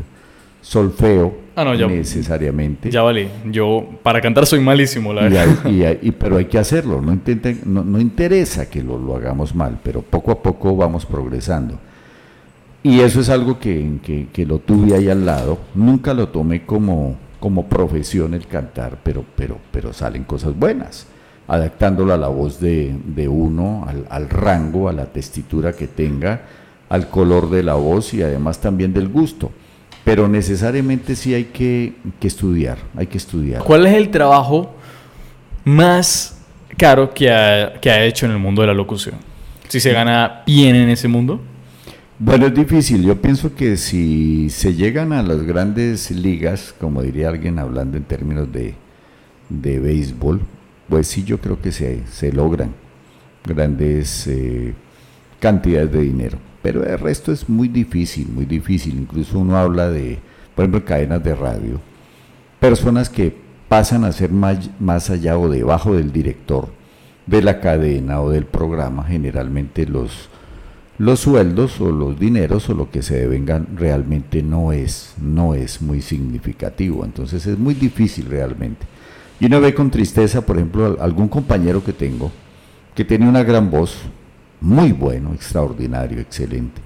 solfeo 0.70 1.46
Ah, 1.58 1.64
no, 1.64 1.74
ya- 1.76 1.88
necesariamente. 1.88 2.90
Ya 2.92 3.02
vale. 3.02 3.30
Yo 3.46 3.88
para 4.04 4.20
cantar 4.20 4.46
soy 4.46 4.60
malísimo, 4.60 5.14
la 5.14 5.22
Y 5.22 5.30
verdad. 5.30 5.58
hay- 5.64 5.74
y 5.76 5.84
hay- 5.84 6.00
y- 6.02 6.12
pero 6.12 6.36
hay 6.38 6.46
que 6.46 6.58
hacerlo, 6.58 7.02
no, 7.02 7.14
intenten- 7.14 7.64
no, 7.64 7.84
no 7.84 8.00
interesa 8.02 8.70
que 8.70 8.84
lo, 8.84 8.98
lo 8.98 9.16
hagamos 9.16 9.56
mal, 9.56 9.80
pero 9.82 10.02
poco 10.02 10.32
a 10.32 10.42
poco 10.42 10.76
vamos 10.76 11.06
progresando. 11.06 11.78
Y 12.84 13.00
eso 13.00 13.22
es 13.22 13.30
algo 13.30 13.58
que, 13.60 14.00
que- 14.04 14.28
que 14.34 14.46
lo 14.46 14.60
tuve 14.60 14.96
ahí 14.96 15.08
al 15.10 15.26
lado. 15.26 15.60
Nunca 15.76 16.14
lo 16.14 16.28
tomé 16.30 16.66
como, 16.66 17.16
como 17.40 17.68
profesión 17.68 18.34
el 18.34 18.48
cantar, 18.48 18.98
pero, 19.04 19.24
pero, 19.36 19.58
pero 19.72 19.94
salen 19.94 20.24
cosas 20.26 20.58
buenas, 20.58 21.08
adaptándolo 21.48 22.14
a 22.14 22.18
la 22.18 22.28
voz 22.28 22.60
de, 22.60 22.94
de 23.16 23.28
uno, 23.30 23.86
al, 23.88 24.06
al 24.10 24.30
rango, 24.30 24.90
a 24.90 24.94
la 24.94 25.06
testitura 25.06 25.72
que 25.74 25.88
tenga, 25.88 26.42
al 26.90 27.08
color 27.10 27.50
de 27.50 27.64
la 27.64 27.76
voz 27.76 28.14
y 28.14 28.22
además 28.24 28.60
también 28.60 28.94
del 28.94 29.08
gusto. 29.08 29.52
Pero 30.06 30.30
necesariamente 30.30 31.16
sí 31.16 31.34
hay 31.34 31.46
que, 31.46 31.96
que 32.20 32.28
estudiar, 32.28 32.78
hay 32.96 33.08
que 33.08 33.18
estudiar. 33.18 33.62
¿Cuál 33.64 33.88
es 33.88 33.96
el 33.96 34.10
trabajo 34.10 34.74
más 35.66 36.40
caro 36.78 37.14
que 37.14 37.32
ha, 37.32 37.74
que 37.82 37.90
ha 37.90 38.06
hecho 38.06 38.26
en 38.28 38.32
el 38.32 38.38
mundo 38.38 38.62
de 38.62 38.68
la 38.68 38.74
locución? 38.74 39.16
Si 39.68 39.80
se 39.80 39.92
gana 39.92 40.44
bien 40.46 40.76
en 40.76 40.90
ese 40.90 41.08
mundo. 41.08 41.42
Bueno, 42.20 42.46
es 42.46 42.54
difícil. 42.54 43.04
Yo 43.04 43.20
pienso 43.20 43.56
que 43.56 43.76
si 43.76 44.50
se 44.50 44.74
llegan 44.74 45.12
a 45.12 45.22
las 45.22 45.42
grandes 45.42 46.12
ligas, 46.12 46.74
como 46.80 47.02
diría 47.02 47.28
alguien 47.28 47.60
hablando 47.60 47.98
en 47.98 48.04
términos 48.04 48.50
de, 48.54 48.76
de 49.50 49.80
béisbol, 49.80 50.40
pues 50.88 51.08
sí, 51.08 51.24
yo 51.24 51.40
creo 51.40 51.60
que 51.60 51.72
se, 51.72 52.06
se 52.08 52.32
logran 52.32 52.74
grandes 53.44 54.28
eh, 54.28 54.74
cantidades 55.40 55.92
de 55.92 56.02
dinero. 56.02 56.38
Pero 56.66 56.84
el 56.84 56.98
resto 56.98 57.32
es 57.32 57.48
muy 57.48 57.68
difícil, 57.68 58.28
muy 58.28 58.46
difícil. 58.46 58.96
Incluso 58.98 59.38
uno 59.38 59.56
habla 59.56 59.88
de, 59.92 60.18
por 60.56 60.64
ejemplo, 60.66 60.84
cadenas 60.84 61.24
de 61.24 61.36
radio. 61.36 61.80
Personas 62.60 63.08
que 63.08 63.38
pasan 63.70 64.04
a 64.04 64.12
ser 64.12 64.32
más, 64.32 64.72
más 64.80 65.12
allá 65.12 65.38
o 65.38 65.48
debajo 65.48 65.94
del 65.96 66.12
director 66.12 66.70
de 67.28 67.44
la 67.44 67.60
cadena 67.60 68.20
o 68.20 68.32
del 68.32 68.46
programa, 68.46 69.04
generalmente 69.04 69.86
los, 69.86 70.28
los 70.98 71.20
sueldos 71.20 71.80
o 71.82 71.92
los 71.92 72.20
dineros 72.20 72.68
o 72.70 72.74
lo 72.74 72.90
que 72.90 73.04
se 73.04 73.16
devengan 73.20 73.68
realmente 73.76 74.42
no 74.42 74.72
es, 74.72 75.14
no 75.22 75.54
es 75.54 75.84
muy 75.84 76.02
significativo. 76.02 77.06
Entonces 77.06 77.46
es 77.46 77.60
muy 77.60 77.76
difícil 77.76 78.26
realmente. 78.26 78.88
Y 79.40 79.46
uno 79.46 79.62
ve 79.62 79.76
con 79.76 79.92
tristeza, 79.92 80.42
por 80.44 80.56
ejemplo, 80.58 80.84
al- 80.88 80.98
algún 81.00 81.28
compañero 81.28 81.84
que 81.84 81.94
tengo 81.94 82.32
que 82.96 83.06
tiene 83.06 83.30
una 83.30 83.44
gran 83.44 83.70
voz, 83.70 83.98
muy 84.62 84.92
bueno, 84.92 85.34
extraordinario, 85.34 86.20
excelente, 86.20 86.82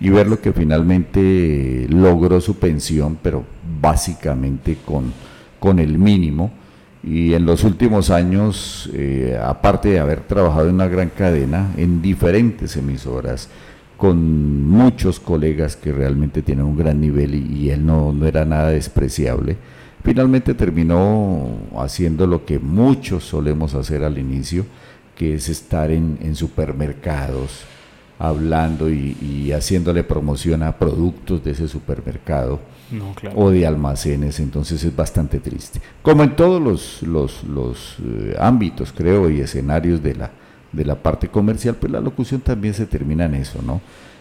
y 0.00 0.10
ver 0.10 0.26
lo 0.26 0.40
que 0.40 0.52
finalmente 0.52 1.86
logró 1.88 2.40
su 2.40 2.56
pensión, 2.56 3.18
pero 3.22 3.44
básicamente 3.80 4.78
con, 4.84 5.12
con 5.58 5.78
el 5.78 5.98
mínimo. 5.98 6.50
Y 7.02 7.34
en 7.34 7.44
los 7.44 7.64
últimos 7.64 8.08
años, 8.08 8.88
eh, 8.94 9.38
aparte 9.42 9.90
de 9.90 10.00
haber 10.00 10.20
trabajado 10.20 10.68
en 10.68 10.76
una 10.76 10.88
gran 10.88 11.10
cadena, 11.10 11.72
en 11.76 12.00
diferentes 12.00 12.76
emisoras, 12.76 13.50
con 13.98 14.66
muchos 14.66 15.20
colegas 15.20 15.76
que 15.76 15.92
realmente 15.92 16.42
tienen 16.42 16.64
un 16.64 16.76
gran 16.76 17.00
nivel 17.00 17.34
y, 17.34 17.64
y 17.64 17.70
él 17.70 17.84
no, 17.84 18.12
no 18.12 18.26
era 18.26 18.44
nada 18.44 18.70
despreciable, 18.70 19.56
finalmente 20.02 20.54
terminó 20.54 21.58
haciendo 21.78 22.26
lo 22.26 22.44
que 22.44 22.58
muchos 22.58 23.24
solemos 23.24 23.74
hacer 23.74 24.02
al 24.02 24.18
inicio, 24.18 24.66
que 25.16 25.34
es 25.34 25.48
estar 25.48 25.90
en, 25.90 26.18
en 26.22 26.34
supermercados 26.34 27.64
hablando 28.18 28.88
y, 28.90 29.16
y 29.20 29.52
haciéndole 29.52 30.04
promoción 30.04 30.62
a 30.62 30.78
productos 30.78 31.42
de 31.44 31.50
ese 31.50 31.66
supermercado 31.68 32.60
No, 32.90 33.12
claro. 33.14 33.36
o 33.38 33.50
de 33.50 33.66
almacenes, 33.66 34.38
entonces 34.40 34.82
es 34.84 34.94
bastante 34.94 35.40
triste. 35.40 35.80
Como 36.02 36.22
en 36.22 36.36
todos 36.36 36.62
los, 36.62 37.02
los, 37.02 37.42
los, 37.44 37.96
eh, 38.04 38.36
ámbitos, 38.38 38.92
creo, 38.92 39.28
y 39.30 39.40
escenarios 39.40 40.02
de 40.02 40.14
la, 40.14 40.30
de 40.72 40.84
la 40.84 40.94
parte 40.94 41.28
comercial, 41.28 41.74
pues 41.74 41.92
la 41.92 42.00
locución 42.00 42.40
también 42.40 42.74
se 42.74 42.86
termina 42.86 43.24
en 43.24 43.34
eso, 43.34 43.60
¿no? 43.62 43.80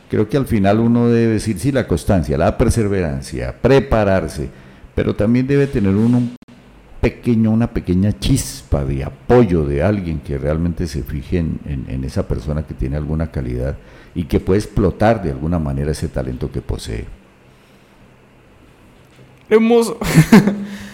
Creo 0.10 0.28
que 0.28 0.38
al 0.38 0.46
final 0.46 0.80
uno 0.80 1.08
debe 1.08 1.34
decir, 1.34 1.58
sí, 1.60 1.72
la 1.72 1.88
constancia, 1.88 2.38
la 2.38 2.58
perseverancia, 2.58 3.56
prepararse, 3.60 4.50
pero 4.94 5.16
también 5.16 5.48
debe 5.48 5.66
tener 5.68 5.96
uno 5.96 6.18
un 6.18 6.36
pequeño, 7.04 7.52
una 7.52 7.68
pequeña 7.74 8.18
chispa 8.18 8.86
de 8.86 9.04
apoyo 9.04 9.66
de 9.66 9.84
alguien 9.84 10.20
que 10.22 10.38
realmente 10.38 10.88
se 10.88 11.04
fije 11.04 11.40
en, 11.40 11.60
en- 11.90 12.04
esa 12.06 12.26
persona 12.30 12.64
que 12.64 12.74
tiene 12.74 12.96
alguna 12.96 13.30
calidad 13.30 13.78
y 14.16 14.24
que 14.24 14.40
puede 14.40 14.60
explotar 14.62 15.22
de 15.22 15.32
alguna 15.32 15.60
manera 15.60 15.92
ese 15.92 16.08
talento 16.08 16.50
que 16.50 16.62
posee. 16.62 17.06
Hemos, 19.50 19.94